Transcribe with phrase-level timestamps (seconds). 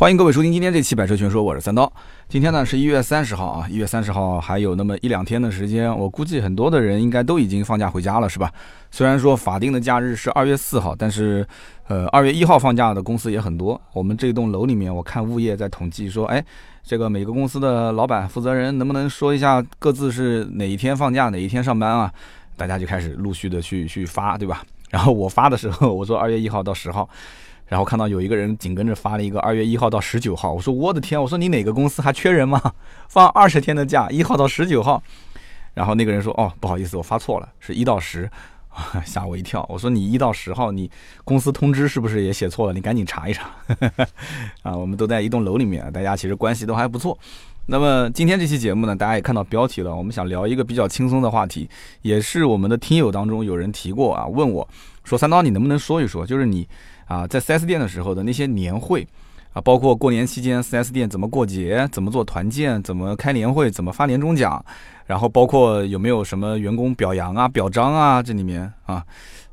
[0.00, 1.92] 欢迎各位收听今天这期《百车全说》，我是三刀。
[2.26, 8.50] 今天呢是一月三十号啊，一月三十号还有那么一两天的时间，我估计很多的人应该都已经放假回家了，是吧？
[8.90, 11.46] 虽然说法定的假日是二月四号，但是，
[11.86, 13.78] 呃，二月一号放假的公司也很多。
[13.92, 16.42] 我们这栋楼里面，我看物业在统计说，哎，
[16.82, 22.10] 这个每个公司的老板负责人能不能说一下各自是哪一天放假，哪一天上班啊？
[22.56, 24.62] 大家就开始陆续的去去发，对吧？
[24.88, 27.06] 然后我发的时候，我说二月一号到十号。
[27.70, 32.60] 然后看到有一个人紧跟着发了一个二月一号到十九号，我说我的天，我说你哪个公司还缺人吗？
[33.08, 35.00] 放二十天的假，一号到十九号。
[35.72, 38.28] 然后那个人说，哦，不好意思，我发错了，是一到十，
[39.06, 39.64] 吓我一跳。
[39.68, 40.90] 我说你一到十号，你
[41.22, 42.72] 公司通知是不是也写错了？
[42.72, 43.48] 你赶紧查一查。
[44.64, 47.16] 啊，我们都在一栋楼里面，大家其实关系都还不错。
[47.66, 51.70] 那么今天这期节目呢，大家也看到标题了，我们想聊一个比较轻松的话题，
[52.02, 54.68] 也是我们的听友当中有人提过啊，问我
[55.04, 56.66] 说三刀，你能不能说一说，就是你。
[57.10, 59.04] 啊，在 4S 店的时候的那些年会，
[59.52, 64.64] 啊，包括过年期间 4S 店怎么过节，怎么做团建，怎么开年会，怎么发年终奖，
[65.06, 69.04] 然后包括有没有什么员工表扬啊、表彰啊，这里面啊，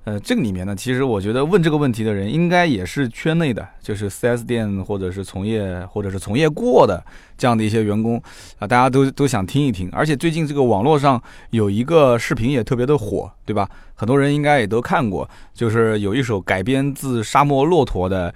[0.07, 7.03] 呃，这个里面呢，其实我觉得问这个问题的人应该也是圈内的，就是 4S 店或者是从业或者是从业过的
[7.37, 8.15] 这样的一些员工
[8.57, 9.89] 啊，大家都都想听一听。
[9.91, 13.69] 而且最近这个网络上有一个视频也特别的火，对吧？
[13.95, 18.33] 很多人应该也都看过，就是有一首改编自《沙漠骆驼》的，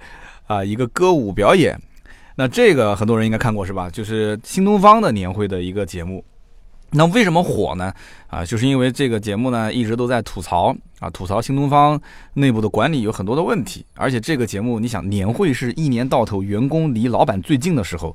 [0.48, 1.80] 啊，一个歌舞表演。
[2.36, 3.88] 那这个很多人应该看过是吧？
[3.88, 6.22] 就是新东方的年会的一个节目。
[6.92, 7.92] 那为什么火呢？
[8.28, 12.00] 啊，就是因为这个节目呢一直都在吐槽啊，吐槽新东方
[12.34, 13.84] 内部的管理有很多的问题。
[13.94, 18.14] 而且这个节目，你想年会是一年到头员工离老板最近的时候。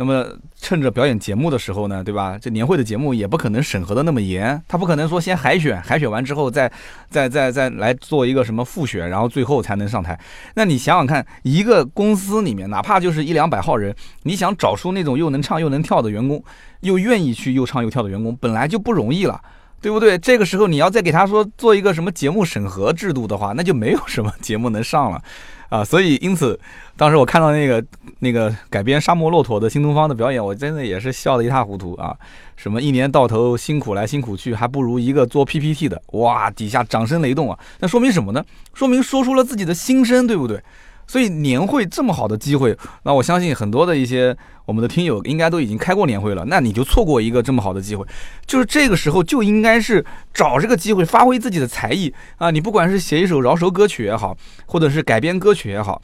[0.00, 0.24] 那么
[0.56, 2.38] 趁着表演节目的时候呢，对吧？
[2.40, 6.70] 这年会的节目也不可能审核的那么严，他不可能说先海选，海选完之后再
[7.10, 10.18] 再再再来做一个什么复选，然后最后才能上台。
[10.54, 16.40] 那你想想看，一个公司里面哪怕就是一两百号人，你想找出那种又能唱又能跳的员工，
[16.80, 19.40] 又愿意去又唱又跳的员工，本来就不容易了，
[19.80, 20.16] 对不对？
[20.16, 25.20] 这个时候你要再给他说做一个什么节目审核制度的话，那就没有什么节目能上了。
[25.68, 26.58] 啊，所以因此，
[26.96, 27.84] 当时我看到那个
[28.20, 32.16] 那个改编《沙漠骆驼》的新东方的表演，我真的也是笑得一塌糊涂啊！
[32.56, 37.58] 什么一年到头辛苦来辛苦去，还不如一个做 PPT 的，哇，底下掌声雷动啊！
[37.80, 38.42] 那说明什么呢？
[38.72, 40.62] 说明说出了自己的心声，对不对？
[41.08, 44.36] 所以年会这么好的机会，那我相信很多的一些
[44.66, 48.06] 我们的听友应该都已经开过年会了，那你就错过一个这么好的机会，
[48.46, 52.50] 就是这个时候就应该是找这个机会发挥自己的才艺啊！
[52.50, 54.36] 你不管是写一首饶舌歌曲也好，
[54.66, 56.00] 或者是改编歌曲也好，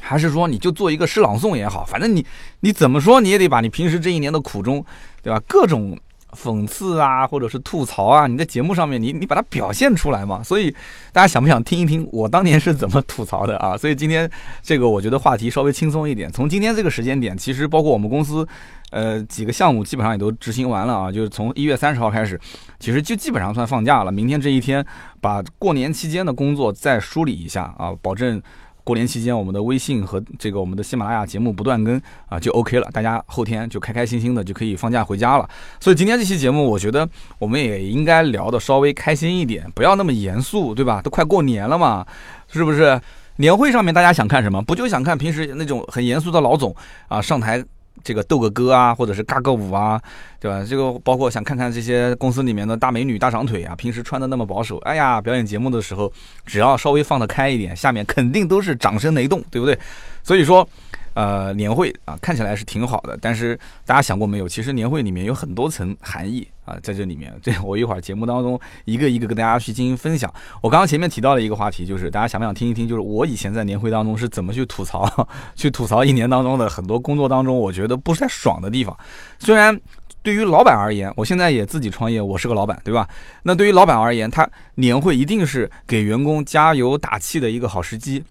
[0.00, 2.24] 还是说你就做一个诗朗诵也好，反正你
[2.60, 4.84] 你怎么说你也得把你平时这一年的苦衷，
[5.22, 5.42] 对吧？
[5.48, 5.98] 各种。
[6.36, 10.42] 讽刺啊，或者是吐槽啊，你在节目上面，你你把它表现出来嘛。
[10.42, 10.70] 所以
[11.12, 13.76] 大家想不想听一听我当年是怎么吐槽的啊？
[13.76, 14.30] 所以今天
[14.62, 16.30] 这个我觉得话题稍微轻松一点。
[16.30, 18.46] 从今天这个时间点，其实包括我们公司，
[18.90, 21.12] 呃，几个项目基本上也都执行完了啊。
[21.12, 22.40] 就是从一月三十号开始，
[22.78, 24.12] 其实就基本上算放假了。
[24.12, 24.84] 明天这一天，
[25.20, 28.42] 把过年期间的工作再梳理一下啊，保证。
[28.84, 32.88] 过年期间，我们的微信和这个我们的喜马拉雅节目不断更啊，就 OK 了。
[32.92, 35.48] 大家后天就开开心心的就可以放假回家了。
[35.80, 37.08] 所以今天这期节目，我觉得
[37.38, 41.00] 我们也应该聊的稍微开心一点，不要那么严肃，对吧？
[41.02, 42.06] 都快过年了嘛，
[42.48, 43.00] 是不是？
[43.36, 44.60] 年会上面大家想看什么？
[44.62, 46.74] 不就想看平时那种很严肃的老总
[47.08, 47.64] 啊上台？
[48.02, 50.00] 这个斗个歌啊，或者是尬个舞啊，
[50.38, 50.64] 对吧？
[50.68, 56.12] 这个包括想看看这些公司里面的大美女、大长腿啊，平时穿的那么保守，哎呀，表演节目的时候，
[56.44, 59.78] 只要稍微放得开一点，下面肯定都是掌声雷动，对不对？
[60.22, 60.66] 所以说。
[61.14, 64.48] 呃，年会啊，看起来是挺好的，但是大家想过没有？
[64.48, 70.32] 其实年会里面有很多层含义啊，在这里面，这我一会儿节目当中一个一个跟大家去进行分享。
[70.62, 72.86] 我刚刚前面提到了一个话题，就是大家想不想听一听？
[72.86, 78.96] 就是我以前在年会当中是怎么去吐槽，去吐槽一年当中的很多工作当中我觉得不太爽的地方。
[79.40, 79.78] 虽然
[80.22, 83.08] 对于老板而言，我现在也自己创业，我是个老板，对吧？
[83.42, 88.22] 那对于老板而言，他年会一定是给员工加油打气的一个好时机。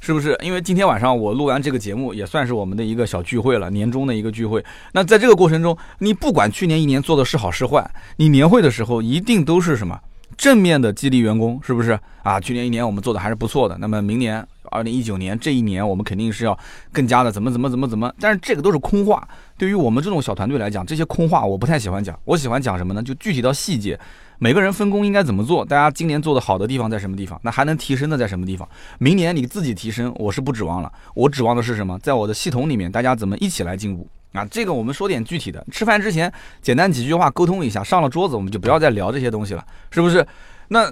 [0.00, 0.36] 是不是？
[0.42, 4.64] 因为今天晚上我录完这个节目，也算是我们的一个小聚会了，年终的一个聚会。
[4.92, 9.98] 那在这个过程中，你不管去年一年做的是好是坏，你年会的时候一定都是什么
[10.36, 12.38] 正面的激励员工，是不是啊？
[12.38, 16.56] 去年一年我们做的还是不错的，那么明年二零一九年这一年，我们肯定是要
[16.92, 18.12] 更加的怎么怎么怎么怎么。
[18.20, 23.02] 但是这个都是空话，对于我们这种小团队来讲，这些空话我不太喜欢讲，我喜欢讲什么呢？
[23.02, 23.98] 就具体到细节。
[24.38, 25.64] 每个人分工应该怎么做？
[25.64, 27.38] 大家今年做的好的地方在什么地方？
[27.42, 28.68] 那还能提升的在什么地方？
[28.98, 30.92] 明年你自己提升，我是不指望了。
[31.14, 31.98] 我指望的是什么？
[31.98, 34.44] 在我的系统里面，大家怎么一起来进步啊？
[34.44, 35.64] 这个我们说点具体的。
[35.72, 36.32] 吃饭之前
[36.62, 40.24] 简单几句话沟通一下，上了桌子我们就不要再聊这些东西了，是不是？
[40.68, 40.88] 那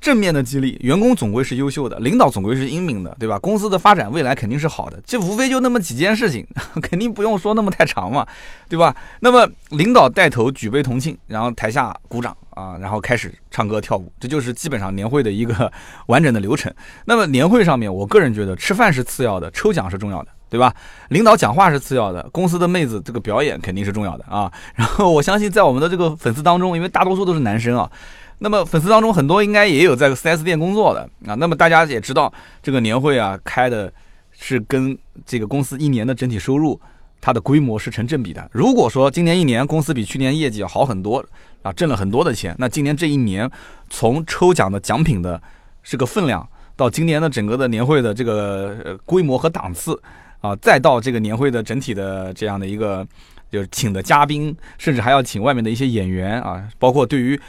[0.00, 3.38] 正面的激励，员工总归是优秀的，领导总归是英明的，对吧？
[3.38, 6.46] 公司的发展未来肯定是好的，这无非就那么几件事情，
[6.80, 8.26] 肯定不用说那么太长嘛，
[8.68, 8.94] 对吧？
[9.20, 15.70] 那么领导带头举杯同庆，然后台下鼓掌啊，然后开始唱歌跳舞，这就是基本上年会的一个
[16.08, 16.72] 完整的流程。
[17.04, 20.74] 那么年会上面，我个人觉得吃饭是次要的，抽奖是重要的，对吧？
[21.10, 24.50] 领导讲话是次要的，公司的妹子这个表演肯定是重要的啊。
[24.74, 27.90] 然后我相信在我们的这个粉丝当中，因为大多数都是男生啊。
[28.38, 32.32] 那么粉丝当中很多应该也有在 4S 店工作的啊，那么大家也知道
[32.62, 33.92] 这个年会啊开的
[34.32, 36.78] 是跟这个公司一年的整体收入
[37.18, 38.46] 它的规模是成正比的。
[38.52, 41.24] 如果说今年一年公司比去年业绩要好很多
[41.66, 43.50] 啊，挣了很多的钱，那今年这一年
[43.90, 45.40] 从抽奖的奖品的
[45.82, 50.00] 这个分量到今年的整个的年会的这个规模和档次
[50.40, 53.04] 啊，再到这个年会的整体的这样的一个
[53.50, 57.40] 就是请的嘉宾，甚至还要请外面的一些演员啊，包括对于。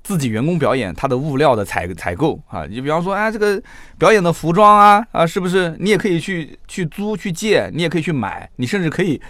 [0.00, 3.62] 自己员工表演，他的物料的采采购啊，你比方说，哎，这个
[3.98, 9.20] 表演的服装啊，啊，是不是你也可以去去租去借，你也可以去买，你甚至可以。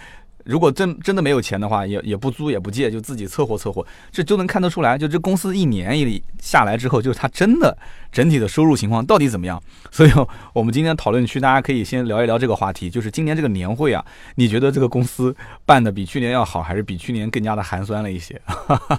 [0.45, 4.97] 如果真真的没有钱的话，也也不租也不借，就自己凑合凑合，这就能看得出来。
[4.97, 7.77] 就这公司一年一下来之后，就是它真的
[8.11, 9.61] 整体的收入情况到底怎么样。
[9.91, 10.11] 所以，
[10.53, 14.03] 我们今天讨论区大家可以先聊一聊这个话题，就是今年这个年会啊，
[14.35, 18.41] 你觉得这个公司办的比去年要好，还是比去年更加的寒酸了一些？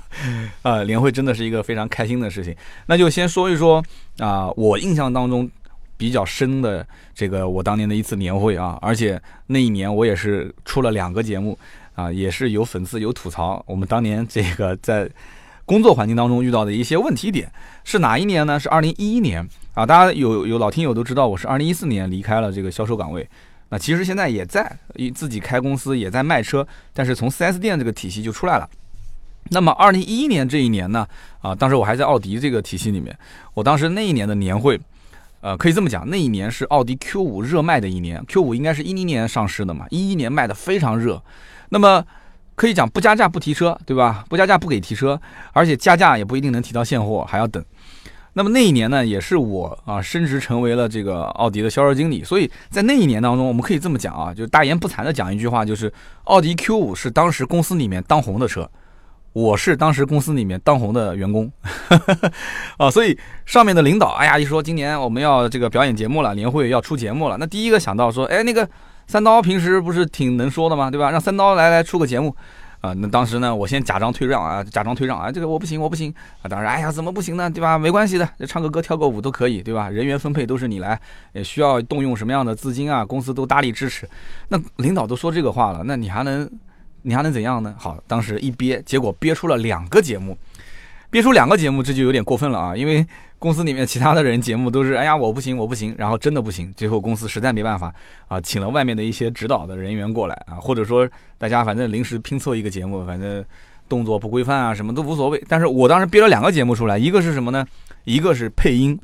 [0.62, 2.54] 呃，年会真的是一个非常开心的事情。
[2.86, 3.82] 那就先说一说
[4.18, 5.50] 啊，我印象当中。
[6.00, 11.58] 比较深的这个我当年的一次年会啊，而且那一年我也是出了两个节目
[11.94, 15.06] 啊，也是有粉丝有吐槽我们当年这个在
[15.66, 17.52] 工作环境当中遇到的一些问题点
[17.84, 18.58] 是哪一年呢？
[18.58, 23.28] 是二零一一年啊，大家有有老听友都知道我是二零一四年离开了这个销售岗位，
[23.68, 24.74] 那其实现在也在
[25.14, 28.66] 自己开公司也在卖车，但是从 4S 店这个体系就出来了。
[29.50, 31.06] 那么二零一一年这一年呢
[31.42, 33.14] 啊，当时我还在奥迪这个体系里面，
[33.52, 34.80] 我当时那一年的年会。
[35.40, 41.22] 呃，可以这么讲，那一年是奥迪 Q 五热卖的一年，Q 五应该是一零年上市的嘛，一一年卖的非常热。
[41.70, 42.04] 那么
[42.54, 44.22] 可以讲不加价不提车，对吧？
[44.28, 45.18] 不加价不给提车，
[45.52, 47.64] 而且加价也不一定能提到现货，还要等。
[48.34, 55.92] 那么那一年呢，也是我啊升职成为了这个奥迪的销售经理，所以在那一年当中，我们可以这么讲啊，就大言不惭的讲一句话，就是
[56.24, 58.70] 奥迪 Q 五是当时公司里面当红的车。
[59.32, 61.50] 我是当时公司里面当红的员工，
[62.78, 63.16] 啊，所以
[63.46, 68.68] 上面的领导，哎呀，一说今年我们要这个表演节目了，年会要出节目了，那第一个想到说，哎，那个
[69.06, 70.90] 三刀平时不是挺能说的吗？
[70.90, 71.12] 对吧？
[71.12, 72.34] 让三刀来来出个节目，
[72.80, 76.12] 啊，那当时呢，我先假装退让啊，假装退让啊，这个我不行，我不行
[76.42, 77.48] 啊，当时，哎呀，怎么不行呢？
[77.48, 77.78] 对吧？
[77.78, 79.88] 没关系的，唱个歌，跳个舞都可以，对吧？
[79.88, 81.00] 人员分配都是你来，
[81.34, 83.04] 也需要动用什么样的资金啊？
[83.04, 84.08] 公司都大力支持。
[84.48, 86.50] 那领导都说这个话了，那你还能？
[87.02, 87.74] 你还能怎样呢？
[87.78, 90.36] 好，当时一憋，结果憋出了两个节目，
[91.10, 92.76] 憋出两个节目，这就有点过分了啊！
[92.76, 93.04] 因为
[93.38, 97.92] 公司里面其他的人节目都是，哎呀，我不行，我不行，然后真的不行，最后公司实在没办法
[98.28, 101.08] 啊，请了外面的一些指导的人员过来啊，或者说
[101.38, 103.44] 大家反正临时拼凑一个节目，反正
[103.88, 105.42] 动作不规范啊，什么都无所谓。
[105.48, 107.66] 但是我当时憋了两个节目出来，一个是什么呢？
[108.04, 108.98] 一个是配音。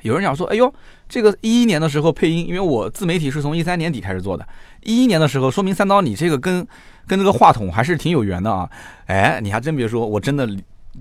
[0.00, 0.72] 有人讲说，哎呦，
[1.08, 4.48] 这个一一年的时候配音，因为我自媒体是从一三年底开始做的，
[4.82, 6.66] 一一年的时候，说明三刀你这个跟。
[7.06, 8.68] 跟这个话筒还是挺有缘的啊！
[9.06, 10.48] 哎，你还真别说，我真的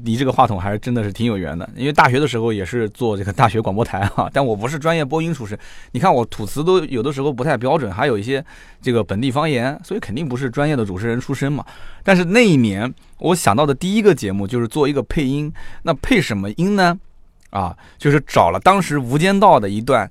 [0.03, 1.69] 离这个话筒还是真的是挺有缘的。
[1.75, 5.57] 因为大学的时候也是做这个大学广播台哈， 但我不是专业播音出身。
[5.91, 8.43] 你看我吐词都有的时候不太标准，还有一些
[8.81, 11.65] 这个本地方言，所以肯定不是专业的主持人出身嘛。
[12.03, 15.51] 但是那一年我想到的第一个节目就是做一个配音，
[15.83, 16.97] 那配什么音呢？
[17.49, 20.09] 啊，就是找了当时《无间道》的一段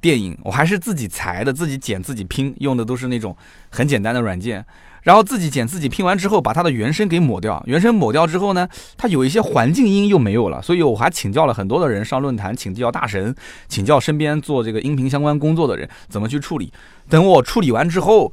[0.00, 3.36] 电影，我还是自己裁的，自己剪自己拼，用的都是那种
[3.70, 4.64] 很简单的软件。
[5.02, 7.60] 然后自己剪自己拼完之后，把它的原声给抹掉。
[7.66, 13.34] 原声抹掉之后呢，它有一些环境音又没有了，所以我还请教了很多的人，上论坛请教大神，
[13.66, 16.72] 请教身边做这个音频相关工作的人怎么去处理。
[17.08, 18.32] 等我处理完之后，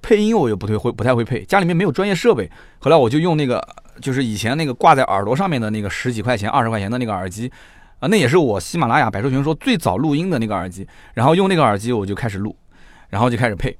[0.00, 2.50] 配音我又不太会，不太会配，家里面没有专业设备。
[2.78, 3.62] 后来我就用那个，
[4.00, 7.52] 就是以前那个挂在耳朵上面的那个十几块钱、二十块钱的那个耳机，
[8.02, 10.84] 啊，那也是我喜马拉雅百兽全说最早录音的那个耳机。
[11.14, 12.54] 然后用那个耳机我就开始录，
[13.08, 13.76] 然后就开始配。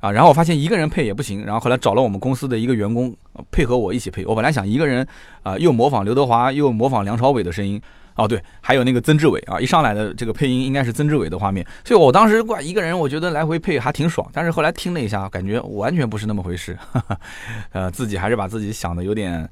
[0.00, 3.14] 啊，然后我发现一个人配也不行，然后后来找了我们公司的一个员工
[3.50, 4.24] 配合我一起配。
[4.24, 5.06] 我本来想一个人
[5.42, 7.78] 啊，又模仿刘德华，又模仿梁朝伟的声音。
[8.14, 11.66] 哦，对，还有那个曾志伟啊，一上来的这个配音应该是曾志伟的画面。
[11.84, 14.26] 所以我当时挂一个人，我觉得来回配还挺爽。
[14.32, 16.78] 但是后来听了一下，感觉完全不是那么回事。
[17.72, 19.46] 呃，自己还是把自己想的有点。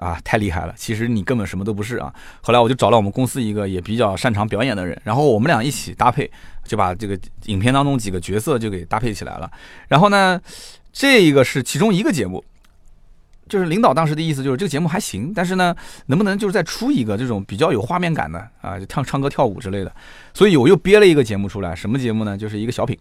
[0.00, 0.74] 啊，太厉害了！
[0.76, 2.12] 其实你根本什么都不是啊。
[2.42, 6.30] 后来我就找了我们公司一个也比较擅长表演的人，然后我们俩一起搭配，
[6.64, 9.50] 就把这个影片当中几个角色就给搭配起来了。
[9.88, 10.40] 然后呢，
[10.92, 12.44] 这一个是其中一个节目。
[13.48, 15.72] 就是领导当时的意思就是这个节目还行，但是呢，
[16.06, 19.92] 能不能就是再出一个这种比较有画面感的啊，就唱唱歌跳舞之类的。
[20.34, 22.36] 所以我又憋了一个节目出来，什么节目呢？
[22.36, 22.98] 就是一个小品。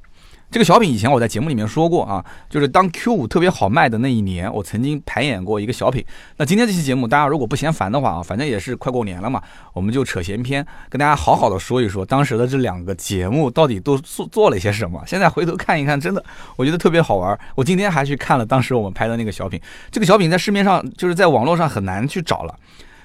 [0.55, 6.01] 这个小品以前我在节目里面说过啊，就是当 Q 五特别好卖的那一年，我曾经排演过一个小品。
[6.37, 9.41] 那今天这期节目，大家如果不嫌烦的话啊，反正也是快过年了嘛，
[9.73, 15.03] 我们就扯闲篇，跟大家好好的说一说当时的这两个节目到底都做做了些什么。
[15.05, 16.23] 现在回头看一看，真的
[16.55, 17.37] 我觉得特别好玩。
[17.55, 19.59] 我今天还去看了当时我们拍的那个小品，
[19.91, 22.55] 这个小品在市面上就是在网络上很难去找了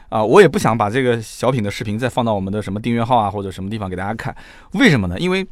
[0.09, 4.33] 啊，我也不想把这个小品的视频再放到我们的什么订阅号啊或者什么地方给大家看。
[4.75, 5.19] 为什么呢？
[5.19, 5.45] 因为。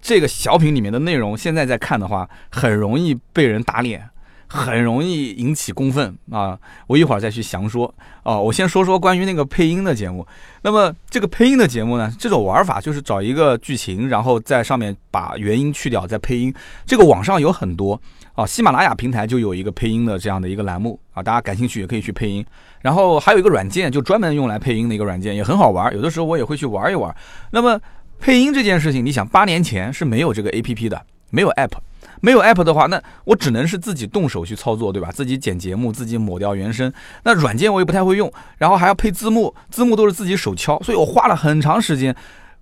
[0.00, 4.08] 这个小品里面的内容，现在在看的话，很容易被人打脸，
[4.48, 6.58] 很容易引起公愤啊！
[6.86, 8.38] 我一会儿再去详说啊。
[8.38, 10.26] 我先说说关于那个配音的节目。
[10.62, 16.52] 那么这个配音的节目呢，这种玩法就是找一个剧情，然后在上面把原音去掉，再配音。
[16.84, 18.00] 这个网上有很多
[18.34, 22.44] 啊，喜马拉雅平台就有一个配音的这样的一个栏目啊，大家感兴趣也可以去配音。
[22.80, 25.94] 然后还有一个软件，就专门用来配音的一个软件，也很好玩。
[25.94, 27.14] 有的时候我也会去玩一玩。
[27.52, 27.80] 那么。
[28.22, 31.72] 配音这件事情，你想八年前是没有这个 A P P 的，没有 App，
[32.20, 35.10] 没有 App 的话，那我只能是自己动手去操作，对吧？
[35.10, 36.90] 自己剪节目，自己抹掉原声。
[37.24, 42.14] 那软件我也不太会用，然后还要配字幕，字幕都是自己手敲，所以我花了很长时间，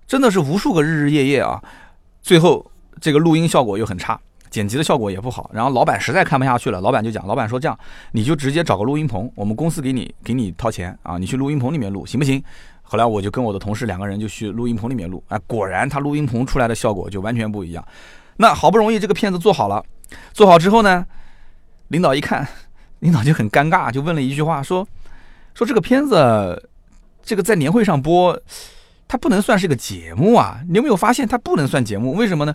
[0.07, 1.61] 真的是无数个日日夜夜啊。
[2.23, 2.65] 最后
[2.99, 5.51] 这个录音效果又很差，剪辑的效果也不好。
[5.53, 7.77] 然后老板实在看不下去了，老板就讲，老板说这样，
[8.13, 12.43] 你就直接找个录音棚，我们公司给你给你掏钱啊，你去录音棚里面录，行不行？
[12.91, 17.81] 后来我就跟我的同事两个人就去录音棚里面录，哎，果然他录音棚出来的效果就完全不一样。
[18.35, 19.81] 那好不容易这个片子做好了，
[20.33, 21.05] 做好之后呢，
[21.87, 22.45] 领导一看，
[22.99, 24.85] 领导就很尴尬，就问了一句话，说
[25.53, 26.69] 说这个片子，
[27.23, 28.37] 这个在年会上播，
[29.07, 30.59] 它不能算是个节目啊？
[30.67, 32.13] 你有没有发现它不能算节目？
[32.15, 32.53] 为什么呢？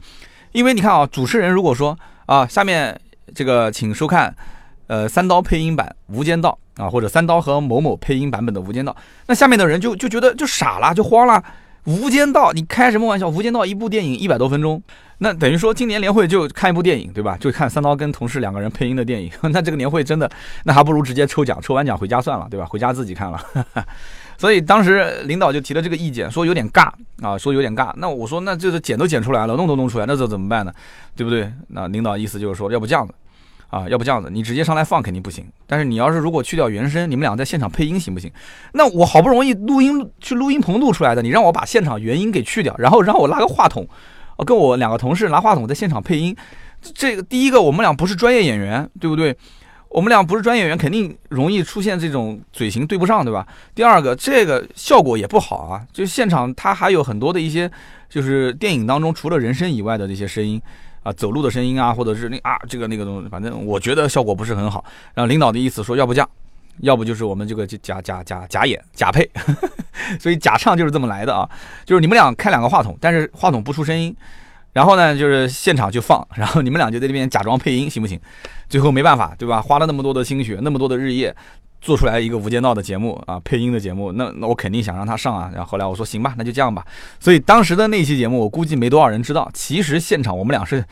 [0.53, 3.01] 因为你看啊，主持人如果说啊，下面
[3.35, 4.37] 这个请收看。
[4.87, 8.93] 呃，三刀配音版《无间道》啊，或者三刀和某某配音版本的《无间道》，
[9.27, 11.43] 那下面的人就就觉得就傻了，就慌了。
[11.93, 13.29] 《无间道》，你开什么玩笑？
[13.31, 14.83] 《无间道》一部电影一百多分钟，
[15.19, 17.37] 那等于说今年年会就看一部电影，对吧？
[17.39, 19.31] 就看三刀跟同事两个人配音的电影。
[19.53, 20.29] 那这个年会真的，
[20.65, 22.67] 那还不如直接抽奖，抽完奖回家算了，对吧？
[22.67, 23.41] 回家自己看了。
[24.37, 26.91] 所以当时领导就提了这个意见，说有点尬
[27.23, 27.93] 啊，说有点尬。
[27.97, 30.73] 那我说，那就是剪都剪出来了，弄都弄出来，那这怎么办呢？
[31.15, 31.51] 对不对？
[31.69, 33.15] 那领导意思就是说，要不这样子。
[33.69, 35.45] 啊，要不这样子，你直接上来放肯定不行。
[35.67, 38.31] 但是你要是如果去掉原声，你们俩在现场配音行不行？
[38.73, 43.87] 那我好不容易录音去录音棚录出来的，你让我把现场原音给去掉，然后让我拉个话筒，
[44.47, 46.35] 跟我两个同事拿话筒在现场配音。
[46.95, 49.37] 这个第一个，我们俩不是专业演员，对不对？
[49.89, 53.47] 我们俩不是专业演员，肯定容易出现这种嘴型对不上，对吧？
[53.75, 55.83] 第二个，这个效果也不好啊。
[55.93, 57.71] 就现场它还有很多的一些，
[58.09, 60.61] 就是电影当中除了人声以外的这些声音。
[61.07, 64.85] 啊，走路的声音啊，或者是那啊，这个那个东西，反正我觉得效果不是很好。
[65.15, 66.29] 然后领导的意思说，要不这样，
[66.81, 69.31] 要不就是我们这个就假假假假演假配，
[70.19, 71.49] 所以假唱就是这么来的啊。
[71.85, 74.13] 就是你们俩开两个话筒，但是话筒不出声音，
[74.73, 78.21] 然后呢，就是现场就放，然后你们俩就在这边假装配音，行不行？
[78.69, 79.63] 最后没办法，对吧？
[79.63, 81.33] 花了那么多的心血，那么多的日夜。
[81.87, 85.49] 做出来一个《无间道》的节目啊，配音的节目，那那我肯定想让他上啊。
[85.55, 86.85] 然后后来我说行吧，那就这样吧。
[87.21, 89.49] 所以当时的那期节目，我估计没多少人知道。
[89.55, 90.85] 其实现场我们俩是，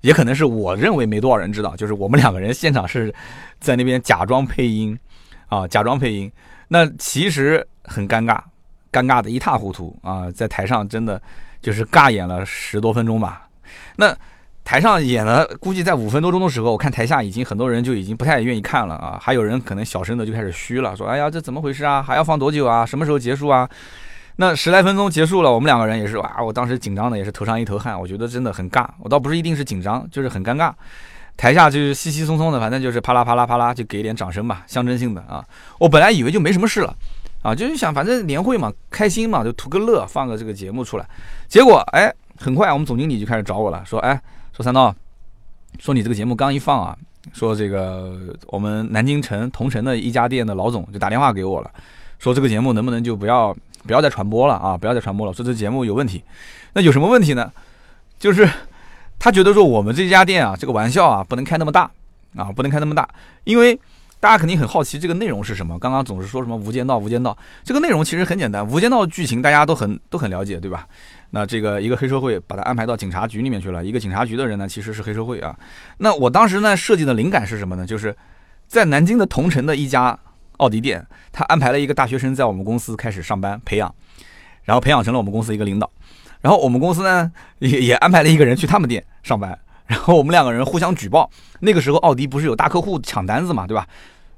[0.00, 3.14] 也可能是我认为没多少人知道，就是我们两个人现场是
[3.60, 4.98] 在那边假装配音
[5.46, 6.28] 啊，假装配音。
[6.66, 8.40] 那其实很尴尬，
[8.90, 11.22] 尴尬的一塌糊涂啊，在台上真的
[11.62, 13.46] 就是尬演了十多分钟吧。
[13.94, 14.12] 那。
[14.64, 22.00] 台上演了，估计在五分多钟的时候，我看台下已经很多人就已经不太愿意看了啊，还有人可能小声的就开始嘘了，说：“哎呀，这怎么回事啊？
[22.02, 22.86] 还要放多久啊？
[22.86, 23.68] 什么时候结束啊？”
[24.36, 28.86] 那十来分钟结束了，我们两个人也是哇，我当时紧张的也是头上一头汗，我觉得真的很尬。
[29.00, 30.72] 我倒不是一定是紧张，就是很尴尬。
[31.36, 35.44] 台下就是稀稀松松的，反正就是啪啦啪啦啪啦，就给点掌声吧，象征性的啊。
[35.78, 36.94] 我本来以为就没什么事了
[37.42, 41.06] 啊，就是想反正年会嘛，开心嘛，就图个乐，放个这个节目出来。
[41.48, 44.20] 结果哎，很快我们总经理就开始找我了，说：“哎。”
[44.60, 44.94] 说三刀，
[45.78, 46.94] 说你这个节目刚一放啊，
[47.32, 51.70] 说这个我们南京城同城的一家店的老总就打电话给我了，
[52.18, 56.22] 说这个节目能不能就不要不要再传播了啊，不要再传播了，说这节目有问题。
[56.74, 57.50] 那有什么问题呢？
[58.18, 58.46] 就是
[59.18, 61.90] 他觉得说我们这家店啊，这个玩笑啊不能开那么大
[62.36, 63.08] 啊，不能开那么大，
[63.44, 63.80] 因为。
[64.22, 65.78] 大家肯定很好奇这个内容是什么？
[65.78, 67.32] 刚刚总是说什么《无间道》，《无间道》
[67.64, 70.86] 这个内容其实很简单，《无间道》剧情大家都很都很了解，对吧？
[71.30, 75.56] 那这个一个黑社会把他安排到警察局里面去了，一个警察局的人呢其实是黑社会啊。
[75.98, 77.86] 那我当时呢设计的灵感是什么呢？
[77.86, 78.14] 就是
[78.66, 80.18] 在南京的同城的一家
[80.58, 83.94] 奥迪店，他安排了一个大学生在我们公司开始上班培养，
[84.64, 85.90] 然后培养成了我们公司一个领导，
[86.40, 89.58] 然后我们公司呢也也安排了一个人去他们店上班。
[89.86, 93.84] 然后我们两个人互相举报，那个时候奥迪不是有大客户抢单子嘛，对吧？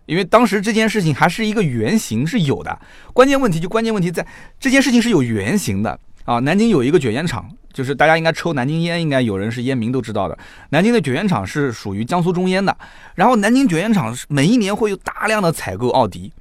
[0.07, 2.79] 因为当时这件事情还是一个原型是有的。
[3.13, 4.27] 关键问题就关键问题在
[4.59, 6.38] 这件事情是有原型的啊。
[6.41, 10.38] 南京有一个卷烟厂，就是大家应该抽南京烟，应该有人是烟民都知道的。
[10.71, 12.76] 南京的卷烟厂是属于江苏中烟的，
[13.14, 16.33] 然后南京卷烟厂每一年会有大量的采购奥迪，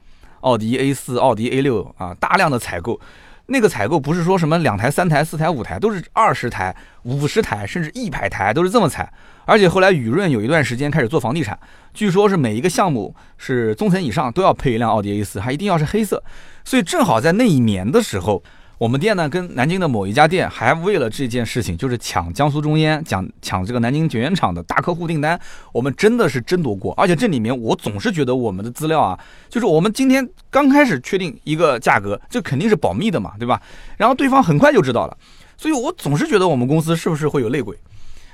[0.42, 3.00] 奥迪 A 四、奥迪 A 六啊，大量的采购。
[3.48, 6.74] 那个采购不是说什么两台、三台、四台、五台，都是二十台、
[7.04, 9.12] 五十台，甚至一百台，都是这么采。
[9.44, 11.60] 而且后来雨润有一段时间开始做房地产，
[11.94, 16.24] 据说是每一个项目是中层以上都要配一辆奥迪 A 四，还一定要是黑色。
[16.64, 18.42] 所以正好在那一年的时候。
[18.82, 25.40] 我们店呢，跟南京的某一家店还为了这件事情，就是抢江苏中烟，抢抢这个南京卷烟厂的大客户订单，
[25.72, 26.92] 我们真的是争夺过。
[26.96, 29.20] 而且这里面我总是觉得我们的资料啊，
[29.50, 33.62] 就是我们今天刚开始确定一个价格，这肯定是保密的嘛，对吧？
[33.98, 35.16] 然后对方很快就知道了，
[35.56, 37.78] 所以我总是觉得我们公司是不是会有内鬼？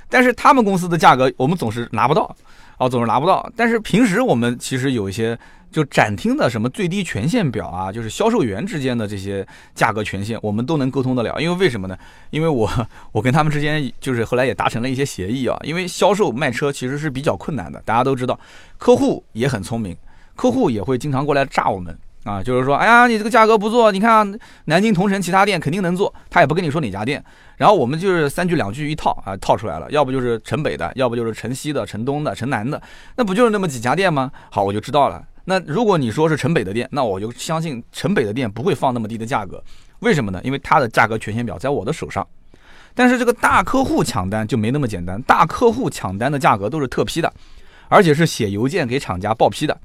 [0.08, 2.34] 但是他们公司的价格我们总是拿不到，
[2.78, 3.50] 哦，总是拿不到。
[3.56, 5.38] 但是平时我们其实有一些。
[5.70, 11.38] 就展厅的什么最低权限表啊，就是销售员之间的这些价格权限，我们都能沟通得了。
[11.38, 11.98] 因为为什么呢？
[12.30, 12.66] 因为我
[13.12, 15.54] 我跟他们之间就是后来也达成了一些协议啊。
[15.62, 18.40] 因为销售卖车其实是比较困难的，大家都知道，
[18.78, 19.94] 客户也很聪明，
[20.34, 27.22] 客户也会经常过来炸我们啊，就是说，哎呀，你这个价格不做，你看南京同城其他店肯定能做，他也不跟你说哪家店，
[27.58, 32.80] 然后我们就是三句两句一套啊，套出来了，要不就是城北的，要不就是城西的、城东的、城南的，
[33.16, 34.30] 那不就是那么几家店吗？
[34.50, 35.22] 好，我就知道了。
[35.44, 39.62] 那如果你说是城北的店，那我就相信城北的店不会放那么低的价格，
[39.98, 40.40] 为什么呢？
[40.44, 42.26] 因为它的价格权限表在我的手上。
[42.94, 47.32] 但是这个大客户抢单就没那么简单，大客户抢单的价格都是特批的，
[47.88, 49.78] 而且是写邮件给厂家报批的，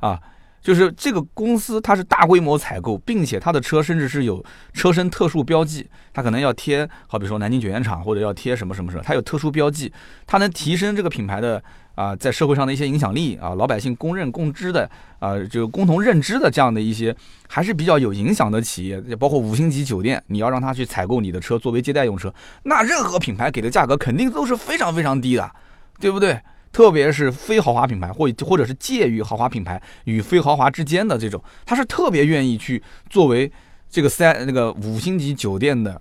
[0.00, 0.18] 啊。
[0.62, 4.42] 就是这个公司，它是大规模采购，并且它的车甚至是有
[4.72, 9.92] 车身特殊标记，它可能要贴，好比说南京卷烟厂或者要贴什么什么什么，它有特殊标记，
[10.24, 11.60] 它能提升这个品牌的
[11.96, 14.88] 啊在社会上的一些影响力啊，老百姓公认共知的
[15.18, 17.14] 啊，就共同认知的这样的一些
[17.48, 25.50] 还是比较有影响的企业，包括五星级酒店，你要让他去采购你的车作为接待用车，那任何品牌给的价格肯定都是非常非常低的，
[25.98, 26.40] 对不对？
[26.72, 33.50] 特别是非豪华品牌，或或者是介于豪华品牌与非豪华之间的这种，他是特别愿意去作为
[33.90, 36.00] 这个三那个五星级酒店的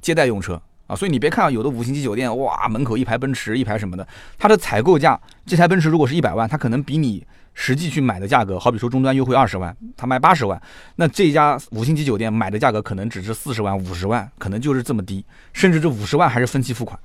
[0.00, 0.96] 接待用车啊。
[0.96, 10.60] 所以你别看有的五星级酒店，哇，门口一排奔驰，一排什么的，它的采购价，这台奔驰如果是一百万，它可能比你实际去买的价格，好比说终端优惠二十万，它卖八十万，
[10.96, 16.98] 那这家五星级酒店买的价格可能只是四十万、五十万，可能就是这么低，甚至这五十万还是分期付款，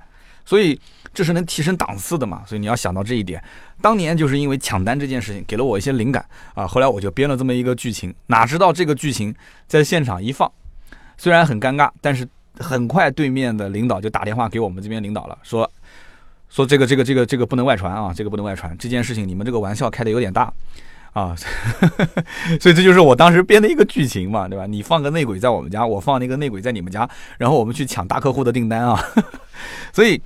[0.44, 0.78] 所以。
[1.14, 2.42] 这是能提升档次的嘛？
[2.46, 3.38] 所以你要想到这一点。
[3.82, 6.24] 当年就是因为抢单这件事情给了我一些灵感
[6.54, 8.14] 啊，后来我就编了这么一个剧情。
[8.28, 9.34] 哪知道这个剧情
[9.66, 10.50] 在现场一放，
[11.18, 12.26] 虽然很尴尬，但是
[12.58, 15.70] 很快对面的领导就打电话给我们这边领导了，说
[16.48, 20.50] 说这个这个这个这个不能外传啊，这个不能外传，这件事情你们这个玩笑开的有点大
[21.12, 21.34] 啊。
[22.60, 24.66] 所以这就是我当时编的一个剧情嘛，对吧？
[24.66, 29.02] 你放个内鬼在我们家，我放那个内鬼在你们家，然后我们去抢大客户的订单啊。
[29.92, 30.20] 所以。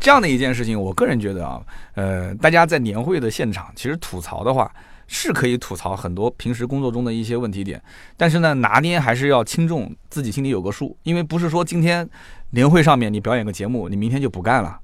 [0.00, 1.62] 这样的一件事情，我个人觉得啊，
[1.94, 4.68] 呃，大家在年会的现场，其实吐槽的话
[5.06, 7.80] 是可以吐槽很多平时工作中的一些问题点，
[8.16, 10.98] 但是呢，拿捏还是要轻重，自己心里有个数。
[11.04, 12.08] 因为不是说今天
[12.50, 14.76] 年会上面你表演个节目，你明天就不干了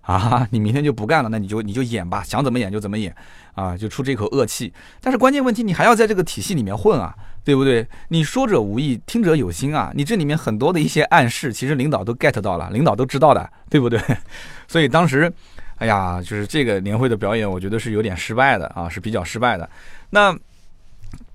[0.00, 3.14] 啊，你明天就不干了，那你就你就演吧，想怎么演就怎么演
[3.54, 4.72] 啊，就出这口恶气。
[5.00, 7.14] 但是关键问题，你还要在这个体系里面混啊。
[7.44, 7.86] 对不对？
[8.08, 9.92] 你说者无意，听者有心啊！
[9.94, 14.00] 你这里面很多的一些暗示，其实领导都 get 到了，领导都知道的，对不对？
[14.66, 15.30] 所以当时，
[15.76, 19.68] 哎呀，就是这个年会的表演，我觉得是有点失败的啊，是比较失败的。
[20.08, 20.34] 那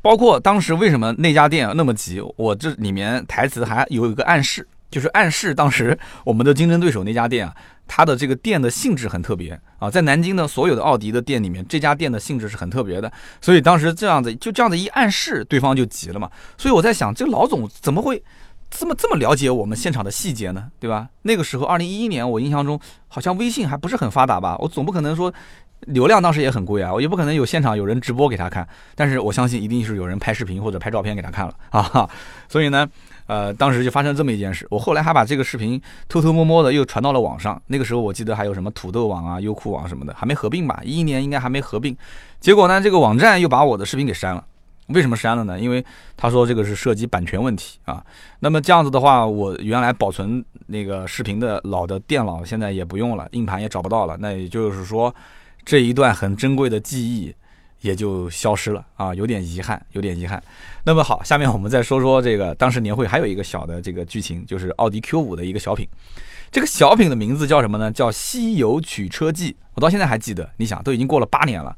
[0.01, 2.19] 包括当时为什么那家店那么急？
[2.37, 7.55] 我这里面台词还有一个暗示，就是暗示当时我们的竞争对手那家店啊。
[7.91, 16.29] 它的这个店的性质很特别啊，在南京的所有的奥迪的店里面，这家店的性质是很特别的，所以当时这样子就这样子一暗示，对方就急了嘛。
[16.55, 18.23] 所以我在想，这个老总怎么会
[18.69, 20.67] 这么这么了解我们现场的细节呢？
[20.79, 21.09] 对吧？
[21.23, 24.55] 那个时候，二零一一年，我印象中好像微信还不是很发达吧？
[24.59, 25.33] 我总不可能说
[25.87, 32.07] 流量当时也很贵啊，我也不可能有现场有人直播给他看，但是我相信一定是有人拍视频或者拍照片给他看了啊。
[32.47, 32.87] 所以呢。
[33.29, 37.61] 呃，当时就发生这么一件事，我后来还把这个视频偷偷摸摸的又传到了网上。
[37.67, 40.81] 那个时候我记得还有什么土豆网啊、优酷网什么的，还没合并吧？
[40.83, 41.95] 一一年应该还没合并。
[42.39, 44.43] 结果呢，这个网站又把我的视频给删了。
[44.87, 45.59] 为什么删了呢？
[45.59, 45.85] 因为
[46.17, 48.03] 他说这个是涉及版权问题啊。
[48.39, 54.17] 那么这样子的话，我原来保存那个视频的老的电脑现在也不用了，硬盘也找不到了。
[54.19, 55.13] 那也就是说，
[55.63, 57.31] 这一段很珍贵的记忆。
[57.81, 60.41] 也就消失了啊，有点遗憾，有点遗憾。
[60.83, 65.87] 那么好，下面我们再说说这个当时年会还有一个小的这个剧情，就是奥迪 Q 五的一个小品。
[66.51, 67.91] 这个小品的名字叫什么呢？
[67.91, 70.49] 叫《西游取车记》，我到现在还记得。
[70.57, 71.75] 你想，都已经过了八年了。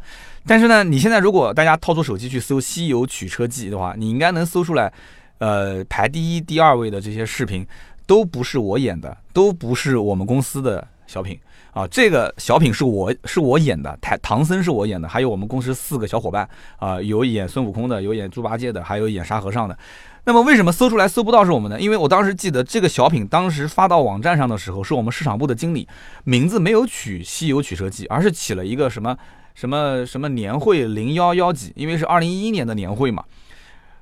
[0.48, 4.92] 但是呢，你现在如果大家掏出手机去搜《西游取车记》的话，你应该能搜出来，
[5.40, 7.68] 呃，排第一、第二位的这些视频
[8.08, 11.38] 都不是我演的，都不是我们公司的小品
[11.72, 11.88] 啊。
[11.88, 19.78] 这个小品是我是我演的，唐唐僧是我演的，还有我们公司四个小伙伴啊，有演孙悟空的，有演猪八戒的，还有演沙和尚的。
[20.24, 21.82] 那么为什么搜出来搜不到是我们呢？
[21.82, 25.88] 因为我当时记得这个小品当时发到网站上的时候，是我们市场部的经理
[26.26, 29.18] 名字没有取《西游取车记》，而是起了一个什么
[29.56, 33.24] 什么什么年会零幺幺几，因为是二零一一年的年会嘛。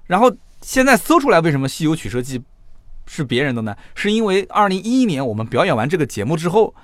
[0.07, 0.29] 然后
[0.61, 2.37] 现在搜出来，为什么《西游取车记》
[3.05, 3.73] 是别人的呢？
[3.95, 6.75] 是因为二零一一年我们表演完这个节目之后，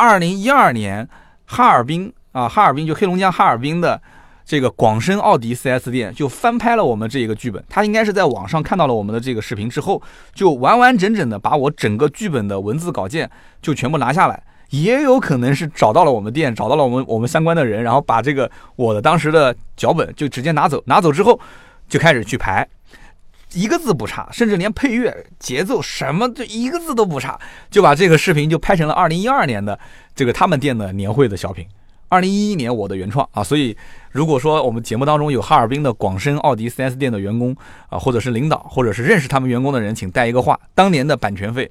[0.00, 1.06] 二零一二年
[1.44, 4.00] 哈尔滨啊，哈尔滨就黑龙江哈尔滨的。
[4.42, 10.02] 这个广深奥迪 4S 店就翻拍了我们这一个剧本，他应该是在网上看到了我们的这个视频之后，
[10.34, 13.30] 就完完整整的把我整个剧本的文字稿件
[13.62, 21.38] 就全部拿下来，也有可能是找到了我们店，找到了我们我们相关的人，然后把这个我的当时的脚本就直接拿走，拿走之后
[21.88, 22.66] 就开始去排，
[23.52, 27.38] 一个字不差，甚至连配乐、节奏什么就一个字都不差，
[27.70, 29.78] 就把这个视频就拍成了2012年的
[30.14, 31.66] 这个他们店的年会的小品。
[32.08, 33.76] 二零一一年我的原创啊，所以
[34.10, 37.56] 如果说我们节目当中有哈尔滨的广深奥迪 4S 店的员工
[37.88, 41.70] 啊，或者是领导，或者是认识他们员工的人，请带一个话：当年的版权费，